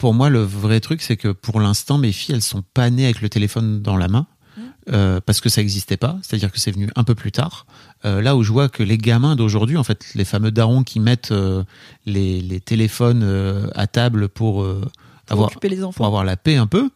Pour 0.01 0.15
moi, 0.15 0.31
le 0.31 0.41
vrai 0.41 0.79
truc, 0.79 1.03
c'est 1.03 1.15
que 1.15 1.27
pour 1.27 1.59
l'instant, 1.59 1.99
mes 1.99 2.11
filles, 2.11 2.33
elles 2.33 2.41
sont 2.41 2.63
pas 2.73 2.89
nées 2.89 3.03
avec 3.03 3.21
le 3.21 3.29
téléphone 3.29 3.83
dans 3.83 3.97
la 3.97 4.07
main. 4.07 4.25
Mmh. 4.57 4.61
euh, 4.93 5.21
parce 5.23 5.41
que 5.41 5.47
ça 5.47 5.61
n'existait 5.61 5.95
pas, 5.95 6.17
c'est-à-dire 6.23 6.51
que 6.51 6.59
c'est 6.59 6.71
venu 6.71 6.89
un 6.95 7.03
peu 7.03 7.13
plus 7.13 7.31
tard. 7.31 7.67
Euh, 8.03 8.19
là 8.19 8.35
où 8.35 8.41
je 8.41 8.51
vois 8.51 8.67
que 8.67 8.81
les 8.81 8.97
gamins 8.97 9.35
d'aujourd'hui, 9.35 9.77
en 9.77 9.83
fait, 9.83 10.03
les 10.15 10.25
fameux 10.25 10.49
darons 10.49 10.81
qui 10.81 10.99
mettent 10.99 11.31
euh, 11.31 11.63
les, 12.07 12.41
les 12.41 12.59
téléphones 12.59 13.69
à 13.75 13.85
table 13.85 14.27
pour 14.27 14.65
Pour 14.65 14.81
avoir 15.29 15.49
occuper 15.49 15.69
les 15.69 15.77
pour 15.77 15.89
enfants. 15.89 16.07
avoir 16.07 16.23
la 16.23 16.35
paix 16.35 16.55
un 16.55 16.65
peu, 16.65 16.89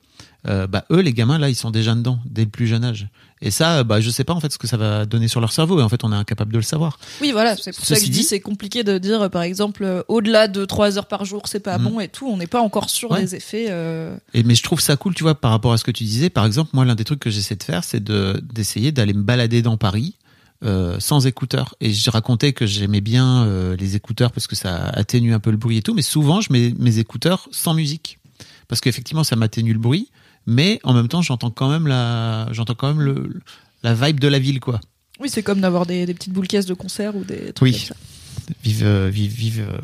bah 0.45 0.85
eux 0.91 1.01
les 1.01 1.13
gamins 1.13 1.37
là 1.37 1.49
ils 1.49 1.55
sont 1.55 1.71
déjà 1.71 1.93
dedans 1.95 2.19
dès 2.25 2.43
le 2.43 2.49
plus 2.49 2.65
jeune 2.65 2.83
âge. 2.83 3.07
Et 3.41 3.51
ça, 3.51 3.83
bah 3.83 3.99
je 3.99 4.09
sais 4.09 4.23
pas 4.23 4.33
en 4.33 4.39
fait 4.39 4.51
ce 4.51 4.57
que 4.57 4.65
ça 4.65 4.77
va 4.77 5.05
donner 5.05 5.27
sur 5.27 5.41
leur 5.41 5.51
cerveau 5.51 5.79
et 5.79 5.83
en 5.83 5.89
fait 5.89 6.03
on 6.05 6.11
est 6.13 6.15
incapable 6.15 6.53
de 6.53 6.57
le 6.57 6.63
savoir. 6.63 6.97
Oui, 7.21 7.31
voilà. 7.33 7.55
C'est 7.57 7.75
pour 7.75 7.85
ça 7.85 7.95
que 7.95 8.01
je 8.05 8.09
dis 8.09 8.23
c'est 8.23 8.39
compliqué 8.39 8.83
de 8.83 8.97
dire, 8.97 9.23
euh, 9.23 9.29
par 9.29 9.41
exemple, 9.41 9.83
euh, 9.83 10.03
au-delà 10.07 10.47
de 10.47 10.63
3 10.63 10.97
heures 10.97 11.07
par 11.07 11.25
jour, 11.25 11.43
c'est 11.45 11.59
pas 11.59 11.77
Mhm. 11.77 11.83
bon 11.83 11.99
et 11.99 12.07
tout. 12.07 12.27
On 12.27 12.37
n'est 12.37 12.47
pas 12.47 12.61
encore 12.61 12.89
sûr 12.89 13.11
Ouais. 13.11 13.21
des 13.21 13.35
effets. 13.35 13.67
euh, 13.69 14.15
Et 14.33 14.43
mais 14.43 14.55
je 14.55 14.63
trouve 14.63 14.79
ça 14.79 14.95
cool, 14.95 15.13
tu 15.13 15.23
vois, 15.23 15.35
par 15.35 15.51
rapport 15.51 15.73
à 15.73 15.77
ce 15.77 15.83
que 15.83 15.91
tu 15.91 16.05
disais. 16.05 16.29
Par 16.29 16.45
exemple, 16.45 16.69
moi, 16.73 16.85
l'un 16.85 16.95
des 16.95 17.03
trucs 17.03 17.19
que 17.19 17.29
j'essaie 17.29 17.55
de 17.57 17.63
faire, 17.63 17.83
c'est 17.83 18.01
de 18.03 18.41
d'essayer 18.53 18.91
d'aller 18.93 19.13
me 19.13 19.23
balader 19.23 19.61
dans 19.61 19.75
Paris 19.77 20.15
euh, 20.63 20.95
sans 21.01 21.27
écouteurs. 21.27 21.75
Et 21.81 21.91
je 21.91 22.09
racontais 22.09 22.53
que 22.53 22.65
j'aimais 22.65 23.01
bien 23.01 23.43
euh, 23.43 23.75
les 23.75 23.97
écouteurs 23.97 24.31
parce 24.31 24.47
que 24.47 24.55
ça 24.55 24.85
atténue 24.87 25.33
un 25.33 25.39
peu 25.41 25.51
le 25.51 25.57
bruit 25.57 25.77
et 25.77 25.81
tout. 25.81 25.93
Mais 25.93 26.01
souvent, 26.01 26.39
je 26.39 26.53
mets 26.53 26.73
mes 26.79 26.99
écouteurs 26.99 27.49
sans 27.51 27.73
musique 27.73 28.17
parce 28.69 28.79
qu'effectivement, 28.79 29.25
ça 29.25 29.35
m'atténue 29.35 29.73
le 29.73 29.79
bruit. 29.79 30.09
Mais 30.47 30.79
en 30.83 30.93
même 30.93 31.07
temps, 31.07 31.21
j'entends 31.21 31.49
quand 31.51 31.69
même 31.69 31.87
la, 31.87 32.47
j'entends 32.51 32.75
quand 32.75 32.87
même 32.87 33.01
le, 33.01 33.41
la 33.83 33.93
vibe 33.93 34.19
de 34.19 34.27
la 34.27 34.39
ville, 34.39 34.59
quoi. 34.59 34.79
Oui, 35.19 35.29
c'est 35.29 35.43
comme 35.43 35.61
d'avoir 35.61 35.85
des, 35.85 36.05
des 36.05 36.13
petites 36.13 36.33
boules 36.33 36.47
caisses 36.47 36.65
de 36.65 36.73
concert 36.73 37.15
ou 37.15 37.23
des 37.23 37.53
trucs 37.53 37.61
Oui. 37.61 37.71
comme 37.71 37.79
ça. 37.81 37.95
Vive, 38.63 38.83
euh, 38.85 39.09
vive, 39.09 39.31
vive. 39.31 39.67
euh, 39.69 39.77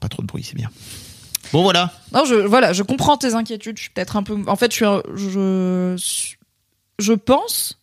pas 0.00 0.08
trop 0.08 0.22
de 0.22 0.26
bruit, 0.26 0.42
c'est 0.42 0.56
bien. 0.56 0.70
Bon, 1.52 1.62
voilà. 1.62 1.92
Non, 2.12 2.24
je, 2.24 2.34
voilà, 2.34 2.72
je 2.72 2.82
comprends 2.82 3.16
tes 3.16 3.34
inquiétudes. 3.34 3.76
Je 3.78 3.82
suis 3.82 3.90
peut-être 3.90 4.16
un 4.16 4.22
peu. 4.22 4.36
En 4.48 4.56
fait, 4.56 4.70
je, 4.72 4.76
suis 4.76 4.84
un- 4.84 5.02
je, 5.14 5.96
je 6.98 7.12
pense 7.12 7.78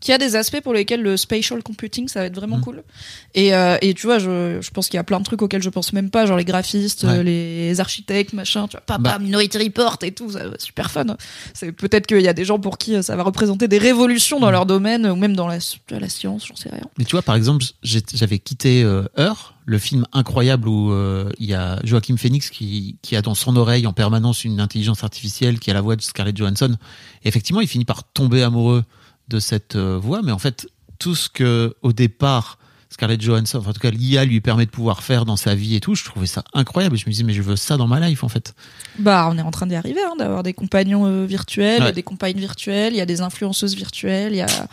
qu'il 0.00 0.12
y 0.12 0.14
a 0.14 0.18
des 0.18 0.36
aspects 0.36 0.60
pour 0.60 0.72
lesquels 0.74 1.02
le 1.02 1.16
spatial 1.16 1.62
computing, 1.62 2.06
ça 2.06 2.20
va 2.20 2.26
être 2.26 2.36
vraiment 2.36 2.58
Mhm. 2.58 2.62
cool. 2.62 2.82
Et, 3.34 3.52
euh, 3.54 3.76
et 3.82 3.94
tu 3.94 4.06
vois, 4.06 4.18
je, 4.20 4.58
je 4.60 4.70
pense 4.70 4.88
qu'il 4.88 4.96
y 4.96 5.00
a 5.00 5.04
plein 5.04 5.18
de 5.18 5.24
trucs 5.24 5.42
auxquels 5.42 5.62
je 5.62 5.70
pense 5.70 5.92
même 5.92 6.08
pas, 6.10 6.24
genre 6.24 6.36
les 6.36 6.44
graphistes, 6.44 7.02
Ouais. 7.04 7.24
les 7.24 7.80
architectes, 7.80 8.32
machin, 8.32 8.68
tu 8.68 8.72
vois, 8.76 8.80
papa, 8.82 9.02
Bah. 9.02 9.18
Minority 9.18 9.58
Report 9.58 9.98
et 10.02 10.12
tout, 10.12 10.30
ça, 10.32 10.40
super 10.58 10.90
fun. 10.92 11.16
C'est 11.52 11.72
peut-être 11.72 12.06
qu'il 12.06 12.20
y 12.20 12.28
a 12.28 12.32
des 12.32 12.44
gens 12.44 12.60
pour 12.60 12.78
qui 12.78 12.94
euh, 12.94 13.02
ça 13.02 13.16
va 13.16 13.24
représenter 13.24 13.66
des 13.66 13.78
révolutions 13.78 14.38
dans 14.38 14.46
Mhm. 14.46 14.52
leur 14.52 14.66
domaine 14.66 15.06
ou 15.08 15.16
même 15.16 15.34
dans 15.34 15.48
la, 15.48 15.58
la 15.90 16.08
science, 16.08 16.46
j'en 16.46 16.54
sais 16.56 16.68
rien. 16.70 16.84
Mais 16.96 17.04
tu 17.04 17.12
vois, 17.12 17.22
par 17.22 17.34
exemple, 17.34 17.64
j'avais 17.82 18.38
quitté 18.38 18.82
euh, 18.84 19.02
Heure, 19.18 19.54
le 19.66 19.78
film 19.78 20.06
incroyable 20.12 20.68
où 20.68 20.92
euh, 20.92 21.28
il 21.38 21.46
y 21.46 21.54
a 21.54 21.80
Joachim 21.84 22.16
Phoenix 22.16 22.50
qui, 22.50 22.96
qui 23.02 23.16
a 23.16 23.22
dans 23.22 23.34
son 23.34 23.56
oreille 23.56 23.86
en 23.86 23.92
permanence 23.92 24.44
une 24.44 24.60
intelligence 24.60 25.02
artificielle 25.04 25.58
qui 25.58 25.70
a 25.70 25.74
la 25.74 25.80
voix 25.80 25.96
de 25.96 26.02
Scarlett 26.02 26.36
Johansson. 26.36 26.76
Et 27.24 27.28
effectivement, 27.28 27.60
il 27.60 27.68
finit 27.68 27.84
par 27.84 28.04
tomber 28.04 28.42
amoureux 28.44 28.84
de 29.28 29.38
cette 29.40 29.76
euh, 29.76 29.98
voix, 29.98 30.22
mais 30.22 30.32
en 30.32 30.38
fait, 30.38 30.66
tout 30.98 31.14
ce 31.14 31.28
que 31.28 31.74
au 31.82 31.92
départ 31.92 32.58
Scarlett 32.90 33.20
Johansson, 33.20 33.58
enfin, 33.58 33.70
en 33.70 33.72
tout 33.74 33.80
cas 33.80 33.90
l'IA 33.90 34.24
lui 34.24 34.40
permet 34.40 34.64
de 34.64 34.70
pouvoir 34.70 35.02
faire 35.02 35.26
dans 35.26 35.36
sa 35.36 35.54
vie 35.54 35.74
et 35.76 35.80
tout, 35.80 35.94
je 35.94 36.04
trouvais 36.04 36.26
ça 36.26 36.42
incroyable. 36.54 36.96
Je 36.96 37.04
me 37.06 37.10
disais, 37.10 37.22
mais 37.22 37.34
je 37.34 37.42
veux 37.42 37.54
ça 37.56 37.76
dans 37.76 37.86
ma 37.86 38.00
life 38.00 38.24
en 38.24 38.28
fait. 38.28 38.54
Bah, 38.98 39.28
on 39.30 39.36
est 39.36 39.42
en 39.42 39.50
train 39.50 39.66
d'y 39.66 39.74
arriver, 39.74 40.00
hein, 40.02 40.14
d'avoir 40.18 40.42
des 40.42 40.54
compagnons 40.54 41.06
euh, 41.06 41.26
virtuels, 41.26 41.82
Ouais. 41.82 41.92
des 41.92 42.02
compagnes 42.02 42.38
virtuelles, 42.38 42.94
il 42.94 42.96
y 42.96 43.02
a 43.02 43.06
des 43.06 43.20
influenceuses 43.20 43.74
virtuelles, 43.76 44.32
il 44.32 44.38
y 44.38 44.40
a, 44.40 44.68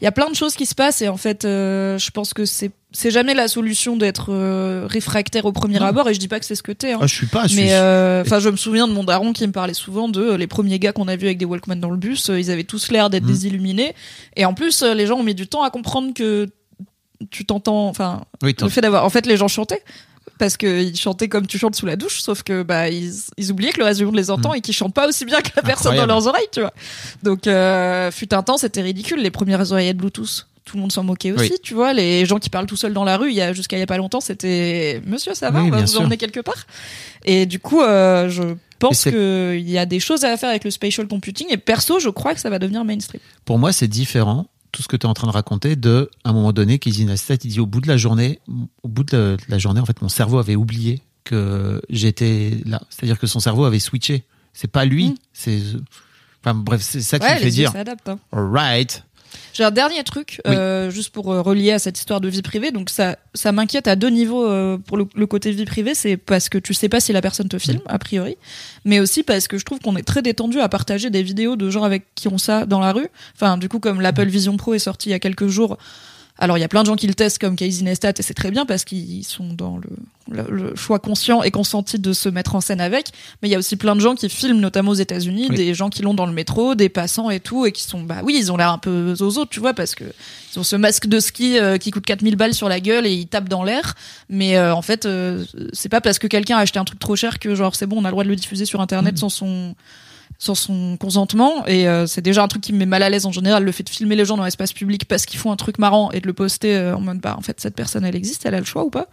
il 0.00 0.04
y 0.04 0.06
a 0.06 0.12
plein 0.12 0.30
de 0.30 0.34
choses 0.34 0.54
qui 0.54 0.66
se 0.66 0.74
passent 0.74 1.02
et 1.02 1.08
en 1.08 1.16
fait, 1.16 1.44
euh, 1.44 1.98
je 1.98 2.10
pense 2.10 2.32
que 2.34 2.44
c'est, 2.44 2.70
c'est 2.92 3.10
jamais 3.10 3.34
la 3.34 3.48
solution 3.48 3.96
d'être 3.96 4.32
euh, 4.32 4.86
réfractaire 4.88 5.44
au 5.44 5.52
premier 5.52 5.78
Non. 5.78 5.86
abord 5.86 6.08
et 6.08 6.14
je 6.14 6.18
dis 6.18 6.26
pas 6.28 6.40
que 6.40 6.46
c'est 6.46 6.54
ce 6.54 6.62
que 6.62 6.72
t'es. 6.72 6.92
Hein. 6.92 6.98
Ah, 7.02 7.06
je 7.06 7.14
suis 7.14 7.26
pas, 7.26 7.46
je 7.46 7.56
Mais 7.56 7.74
euh, 7.74 8.22
enfin, 8.22 8.38
je 8.38 8.48
me 8.48 8.56
souviens 8.56 8.88
de 8.88 8.92
mon 8.92 9.04
daron 9.04 9.32
qui 9.32 9.46
me 9.46 9.52
parlait 9.52 9.74
souvent 9.74 10.08
de 10.08 10.20
euh, 10.22 10.36
les 10.36 10.46
premiers 10.46 10.78
gars 10.78 10.92
qu'on 10.92 11.06
a 11.08 11.16
vus 11.16 11.26
avec 11.26 11.38
des 11.38 11.44
Walkman 11.44 11.76
dans 11.76 11.90
le 11.90 11.96
bus. 11.98 12.30
euh, 12.30 12.40
ils 12.40 12.50
avaient 12.50 12.64
tous 12.64 12.90
l'air 12.90 13.10
d'être 13.10 13.24
Mhm. 13.24 13.30
des 13.30 13.46
illuminés. 13.46 13.94
Et 14.36 14.44
en 14.44 14.54
plus, 14.54 14.82
les 14.82 15.06
gens 15.06 15.18
ont 15.18 15.22
mis 15.22 15.34
du 15.34 15.46
temps 15.46 15.62
à 15.62 15.70
comprendre 15.70 16.14
que 16.14 16.48
tu 17.30 17.44
t'entends. 17.44 17.86
Enfin, 17.88 18.24
oui, 18.42 18.54
le 18.58 18.68
fait 18.70 18.80
d'avoir. 18.80 19.04
En 19.04 19.10
fait, 19.10 19.26
les 19.26 19.36
gens 19.36 19.48
chantaient 19.48 19.82
parce 20.40 20.56
qu'ils 20.56 20.96
chantaient 20.96 21.28
comme 21.28 21.46
tu 21.46 21.56
chantes 21.58 21.76
sous 21.76 21.86
la 21.86 21.94
douche, 21.94 22.20
sauf 22.20 22.42
que 22.42 22.64
bah 22.64 22.88
ils, 22.88 23.12
ils 23.36 23.52
oubliaient 23.52 23.70
que 23.70 23.78
le 23.78 23.84
reste 23.84 24.00
du 24.00 24.06
monde 24.06 24.16
les 24.16 24.30
entend 24.32 24.50
Mhm. 24.50 24.56
et 24.56 24.60
qu'ils 24.62 24.74
chantent 24.74 24.94
pas 24.94 25.06
aussi 25.06 25.24
bien 25.24 25.40
que 25.40 25.50
la 25.54 25.62
personne 25.62 25.94
dans 25.94 26.06
leurs 26.06 26.26
oreilles, 26.26 26.48
tu 26.50 26.60
vois. 26.60 26.72
Donc, 27.22 27.46
euh, 27.46 28.10
fut 28.10 28.34
un 28.34 28.42
temps, 28.42 28.56
c'était 28.56 28.82
ridicule 28.82 29.20
les 29.22 29.30
premières 29.30 29.70
oreillettes 29.70 29.98
Bluetooth. 29.98 30.48
Tout 30.64 30.76
le 30.76 30.82
monde 30.82 30.92
s'en 30.92 31.02
moquait 31.04 31.32
aussi, 31.32 31.50
Oui. 31.52 31.58
tu 31.62 31.74
vois. 31.74 31.92
Les 31.92 32.26
gens 32.26 32.38
qui 32.38 32.48
parlent 32.50 32.66
tout 32.66 32.76
seuls 32.76 32.92
dans 32.92 33.04
la 33.04 33.16
rue, 33.16 33.30
il 33.30 33.34
y 33.36 33.40
a 33.40 33.52
jusqu'à 33.52 33.76
il 33.76 33.80
y 33.80 33.82
a 33.82 33.86
pas 33.86 33.96
longtemps, 33.96 34.20
c'était 34.20 35.00
Monsieur, 35.06 35.34
ça 35.34 35.50
va, 35.50 35.60
Oui, 35.62 35.68
on 35.68 35.70
va 35.70 35.80
vous 35.82 35.86
sûr. 35.86 36.00
emmener 36.00 36.16
quelque 36.16 36.40
part. 36.40 36.66
Et 37.24 37.46
du 37.46 37.58
coup, 37.58 37.80
euh, 37.82 38.28
je 38.28 38.42
pense 38.78 39.02
qu'il 39.04 39.68
y 39.70 39.78
a 39.78 39.86
des 39.86 40.00
choses 40.00 40.24
à 40.24 40.36
faire 40.36 40.48
avec 40.48 40.64
le 40.64 40.70
spatial 40.70 41.06
computing. 41.08 41.48
Et 41.50 41.56
perso, 41.58 41.98
je 42.00 42.08
crois 42.08 42.34
que 42.34 42.40
ça 42.40 42.50
va 42.50 42.58
devenir 42.58 42.84
mainstream. 42.84 43.20
Pour 43.44 43.58
moi, 43.58 43.72
c'est 43.72 43.88
différent, 43.88 44.46
tout 44.72 44.82
ce 44.82 44.88
que 44.88 44.96
tu 44.96 45.06
es 45.06 45.10
en 45.10 45.14
train 45.14 45.26
de 45.26 45.32
raconter, 45.32 45.76
de, 45.76 46.10
à 46.24 46.30
un 46.30 46.32
moment 46.32 46.52
donné, 46.52 46.78
Casey 46.78 47.04
Neistat, 47.04 47.34
il 47.44 47.50
dit 47.50 47.60
au 47.60 47.66
bout 47.66 47.80
de 47.80 47.88
la 47.88 47.96
journée, 47.96 48.40
au 48.82 48.88
bout 48.88 49.04
de 49.04 49.36
la, 49.48 49.58
journée, 49.58 49.80
en 49.80 49.84
fait, 49.86 50.00
mon 50.02 50.08
cerveau 50.08 50.38
avait 50.38 50.56
oublié 50.56 51.00
que 51.24 51.80
j'étais 51.90 52.58
là. 52.66 52.80
C'est-à-dire 52.90 53.18
que 53.18 53.26
son 53.26 53.40
cerveau 53.40 53.64
avait 53.64 53.78
switché. 53.78 54.24
C'est 54.52 54.68
pas 54.70 54.84
lui, 54.84 55.08
Mm. 55.10 55.14
c'est. 55.32 55.60
Enfin, 56.42 56.54
bref, 56.54 56.80
c'est 56.82 57.02
ça 57.02 57.18
qui 57.18 57.26
Ouais, 57.26 57.34
me 57.34 57.40
fait 57.40 57.50
dire, 57.50 57.72
hein. 57.76 58.18
alright. 58.32 59.04
J'ai 59.52 59.64
un 59.64 59.70
dernier 59.70 60.02
truc, 60.04 60.40
Oui. 60.46 60.54
euh, 60.54 60.90
juste 60.90 61.10
pour 61.10 61.32
euh, 61.32 61.42
relier 61.42 61.72
à 61.72 61.78
cette 61.78 61.98
histoire 61.98 62.20
de 62.20 62.28
vie 62.28 62.42
privée. 62.42 62.70
Donc 62.70 62.90
ça, 62.90 63.16
ça 63.34 63.52
m'inquiète 63.52 63.88
à 63.88 63.96
deux 63.96 64.10
niveaux 64.10 64.46
euh, 64.46 64.78
pour 64.78 64.96
le, 64.96 65.06
le 65.14 65.26
côté 65.26 65.50
vie 65.50 65.64
privée. 65.64 65.94
C'est 65.94 66.16
parce 66.16 66.48
que 66.48 66.58
tu 66.58 66.74
sais 66.74 66.88
pas 66.88 67.00
si 67.00 67.12
la 67.12 67.20
personne 67.20 67.48
te 67.48 67.58
filme, 67.58 67.80
a 67.86 67.98
priori, 67.98 68.36
mais 68.84 69.00
aussi 69.00 69.22
parce 69.22 69.48
que 69.48 69.58
je 69.58 69.64
trouve 69.64 69.78
qu'on 69.80 69.96
est 69.96 70.02
très 70.06 70.22
détendu 70.22 70.60
à 70.60 70.68
partager 70.68 71.10
des 71.10 71.22
vidéos 71.22 71.56
de 71.56 71.70
gens 71.70 71.82
avec 71.82 72.04
qui 72.14 72.28
ont 72.28 72.38
ça 72.38 72.66
dans 72.66 72.80
la 72.80 72.92
rue. 72.92 73.08
Enfin, 73.34 73.58
du 73.58 73.68
coup, 73.68 73.78
comme 73.80 74.00
l'Apple 74.00 74.26
Vision 74.28 74.56
Pro 74.56 74.74
est 74.74 74.78
sorti 74.78 75.08
il 75.08 75.12
y 75.12 75.14
a 75.14 75.18
quelques 75.18 75.48
jours. 75.48 75.76
Alors, 76.40 76.56
il 76.56 76.62
y 76.62 76.64
a 76.64 76.68
plein 76.68 76.82
de 76.82 76.86
gens 76.86 76.96
qui 76.96 77.06
le 77.06 77.14
testent 77.14 77.38
comme 77.38 77.54
Casey 77.54 77.84
Neistat 77.84 78.12
et 78.18 78.22
c'est 78.22 78.32
très 78.34 78.50
bien 78.50 78.64
parce 78.64 78.84
qu'ils 78.84 79.24
sont 79.24 79.52
dans 79.52 79.76
le, 79.78 79.90
le, 80.30 80.50
le 80.50 80.74
choix 80.74 80.98
conscient 80.98 81.42
et 81.42 81.50
consenti 81.50 81.98
de 81.98 82.12
se 82.14 82.30
mettre 82.30 82.54
en 82.54 82.62
scène 82.62 82.80
avec. 82.80 83.08
Mais 83.42 83.48
il 83.48 83.52
y 83.52 83.54
a 83.54 83.58
aussi 83.58 83.76
plein 83.76 83.94
de 83.94 84.00
gens 84.00 84.14
qui 84.14 84.28
filment, 84.30 84.58
notamment 84.58 84.92
aux 84.92 84.94
États-Unis, 84.94 85.48
Oui. 85.50 85.56
des 85.56 85.74
gens 85.74 85.90
qui 85.90 86.00
l'ont 86.00 86.14
dans 86.14 86.24
le 86.24 86.32
métro, 86.32 86.74
des 86.74 86.88
passants 86.88 87.28
et 87.28 87.40
tout, 87.40 87.66
et 87.66 87.72
qui 87.72 87.82
sont, 87.82 88.02
bah 88.02 88.20
oui, 88.24 88.36
ils 88.38 88.50
ont 88.50 88.56
l'air 88.56 88.70
un 88.72 88.78
peu 88.78 89.14
zozo, 89.14 89.44
tu 89.44 89.60
vois, 89.60 89.74
parce 89.74 89.94
que 89.94 90.04
ils 90.54 90.58
ont 90.58 90.62
ce 90.64 90.76
masque 90.76 91.06
de 91.06 91.20
ski 91.20 91.58
euh, 91.58 91.76
qui 91.76 91.90
coûte 91.90 92.06
4000 92.06 92.36
balles 92.36 92.54
sur 92.54 92.68
la 92.70 92.80
gueule 92.80 93.06
et 93.06 93.12
ils 93.12 93.26
tapent 93.26 93.48
dans 93.50 93.62
l'air. 93.62 93.94
Mais 94.30 94.56
euh, 94.56 94.74
en 94.74 94.82
fait, 94.82 95.04
euh, 95.04 95.44
c'est 95.74 95.90
pas 95.90 96.00
parce 96.00 96.18
que 96.18 96.26
quelqu'un 96.26 96.56
a 96.56 96.60
acheté 96.60 96.78
un 96.78 96.84
truc 96.84 96.98
trop 96.98 97.16
cher 97.16 97.38
que 97.38 97.54
genre 97.54 97.76
c'est 97.76 97.86
bon, 97.86 97.98
on 97.98 98.04
a 98.04 98.08
le 98.08 98.12
droit 98.12 98.24
de 98.24 98.30
le 98.30 98.36
diffuser 98.36 98.64
sur 98.64 98.80
internet 98.80 99.12
Mhm. 99.14 99.18
sans 99.18 99.28
son 99.28 99.74
sans 100.40 100.54
son 100.54 100.96
consentement. 100.96 101.66
Et 101.66 101.86
euh, 101.86 102.06
c'est 102.06 102.22
déjà 102.22 102.42
un 102.42 102.48
truc 102.48 102.62
qui 102.62 102.72
me 102.72 102.78
met 102.78 102.86
mal 102.86 103.02
à 103.02 103.10
l'aise 103.10 103.26
en 103.26 103.30
général 103.30 103.62
le 103.62 103.72
fait 103.72 103.82
de 103.82 103.90
filmer 103.90 104.16
les 104.16 104.24
gens 104.24 104.38
dans 104.38 104.44
l'espace 104.44 104.72
public 104.72 105.04
parce 105.04 105.26
qu'ils 105.26 105.38
font 105.38 105.52
un 105.52 105.56
truc 105.56 105.78
marrant 105.78 106.10
et 106.12 106.20
de 106.20 106.26
le 106.26 106.32
poster 106.32 106.74
euh, 106.74 106.96
en 106.96 107.00
mode 107.00 107.18
bah 107.18 107.34
en 107.36 107.42
fait 107.42 107.60
cette 107.60 107.74
personne 107.74 108.06
elle 108.06 108.16
existe 108.16 108.46
elle 108.46 108.54
a 108.54 108.58
le 108.58 108.64
choix 108.64 108.82
ou 108.82 108.88
pas. 108.88 109.08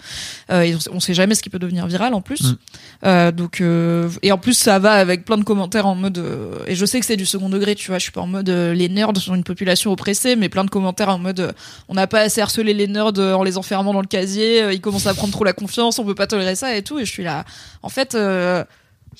Euh, 0.52 0.62
et 0.62 0.74
on, 0.74 0.80
on 0.94 1.00
sait 1.02 1.14
jamais 1.14 1.36
ce 1.36 1.44
qui 1.44 1.50
peut 1.50 1.60
devenir 1.60 1.86
viral 1.86 2.14
en 2.14 2.22
plus. 2.22 2.56
Mm. 3.04 3.32
Donc 3.32 3.62
et 3.62 4.32
en 4.32 4.38
plus 4.38 4.54
ça 4.54 4.80
va 4.80 4.94
avec 4.94 5.26
plein 5.26 5.38
de 5.38 5.44
commentaires 5.44 5.86
en 5.86 5.96
mode 5.96 6.24
et 6.66 6.76
je 6.76 6.86
sais 6.86 7.00
que 7.00 7.06
c'est 7.06 7.18
du 7.18 7.26
second 7.26 7.50
degré 7.50 7.76
tu 7.76 7.90
vois 7.90 8.00
je 8.00 8.04
suis 8.04 8.12
pas 8.12 8.22
en 8.22 8.28
mode 8.28 8.50
les 8.50 8.90
nerds 8.90 9.16
sont 9.18 9.36
une 9.36 9.44
population 9.44 9.92
oppressée 9.92 10.36
mais 10.36 10.50
plein 10.50 10.64
de 10.64 10.70
commentaires 10.70 11.10
en 11.10 11.20
mode 11.20 11.54
on 11.90 11.94
n'a 11.94 12.08
pas 12.08 12.22
assez 12.22 12.42
harcelé 12.42 12.74
les 12.74 12.88
nerds 12.88 13.20
en 13.20 13.44
les 13.44 13.58
enfermant 13.58 13.94
dans 13.94 14.02
le 14.02 14.08
casier 14.08 14.72
ils 14.72 14.82
commencent 14.82 15.08
à 15.08 15.14
prendre 15.14 15.34
trop 15.34 15.44
la 15.44 15.54
confiance 15.54 16.00
on 16.00 16.06
peut 16.06 16.16
pas 16.16 16.28
tolérer 16.28 16.56
ça 16.56 16.76
et 16.76 16.82
tout. 16.82 17.00
Et 17.00 17.06
je 17.06 17.12
suis 17.12 17.24
là 17.24 17.44
en 17.84 17.90
fait 17.90 18.16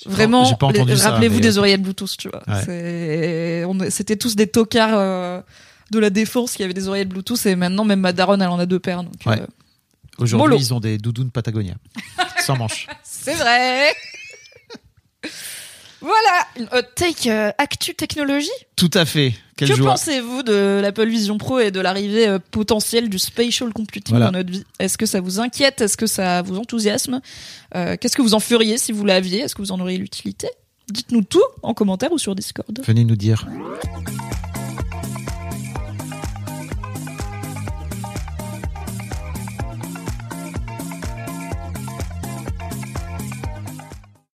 Vraiment, 0.06 0.44
rappelez-vous 0.44 1.34
mais- 1.36 1.40
des 1.40 1.58
oreillettes 1.58 1.82
Bluetooth, 1.82 2.16
tu 2.16 2.28
vois. 2.28 2.42
Ouais. 2.48 3.90
C'était 3.90 4.16
tous 4.16 4.36
des 4.36 4.46
tocards 4.46 4.90
euh, 4.94 5.40
de 5.90 5.98
la 5.98 6.10
défense 6.10 6.52
qui 6.54 6.62
avait 6.62 6.74
des 6.74 6.88
oreillettes 6.88 7.08
Bluetooth 7.08 7.44
et 7.46 7.56
maintenant 7.56 7.84
même 7.84 8.00
ma 8.00 8.12
daronne 8.12 8.42
elle 8.42 8.48
en 8.48 8.58
a 8.58 8.66
deux 8.66 8.78
paires. 8.78 9.02
Donc, 9.02 9.12
Ouais. 9.26 9.40
euh, 9.40 9.46
Aujourd'hui, 10.18 10.58
ils 10.58 10.74
ont 10.74 10.80
des 10.80 10.98
doudounes 10.98 11.30
Patagonia. 11.30 11.74
Sans 12.44 12.56
manches. 12.56 12.86
c'est 13.02 13.34
vrai. 13.34 13.92
Voilà, 16.00 16.46
une 16.56 16.68
hot 16.72 16.86
take 16.94 17.30
euh, 17.30 17.50
actu 17.58 17.94
technologie. 17.94 18.48
Tout 18.76 18.90
à 18.94 19.04
fait. 19.04 19.34
Quelle 19.56 19.68
que 19.70 19.82
pensez-vous 19.82 20.44
de 20.44 20.78
l'Apple 20.80 21.08
Vision 21.08 21.36
Pro 21.36 21.58
et 21.58 21.70
de 21.72 21.80
l'arrivée 21.80 22.28
euh, 22.28 22.38
potentielle 22.38 23.08
du 23.08 23.18
spatial 23.18 23.72
computing 23.72 24.14
Voilà. 24.14 24.26
dans 24.26 24.38
notre 24.38 24.50
vie? 24.50 24.64
Est-ce 24.78 24.96
que 24.96 25.06
ça 25.06 25.20
vous 25.20 25.40
inquiète? 25.40 25.80
Est-ce 25.80 25.96
que 25.96 26.06
ça 26.06 26.42
vous 26.42 26.58
enthousiasme? 26.58 27.20
Euh, 27.74 27.96
Qu'est-ce 28.00 28.16
que 28.16 28.22
vous 28.22 28.34
en 28.34 28.40
feriez 28.40 28.78
si 28.78 28.92
vous 28.92 29.04
l'aviez? 29.04 29.40
Est-ce 29.40 29.56
que 29.56 29.62
vous 29.62 29.72
en 29.72 29.80
auriez 29.80 29.98
l'utilité? 29.98 30.48
Dites-nous 30.90 31.22
tout 31.24 31.42
en 31.62 31.74
commentaire 31.74 32.12
ou 32.12 32.18
sur 32.18 32.34
Discord. 32.36 32.78
Venez 32.86 33.04
nous 33.04 33.16
dire. 33.16 33.46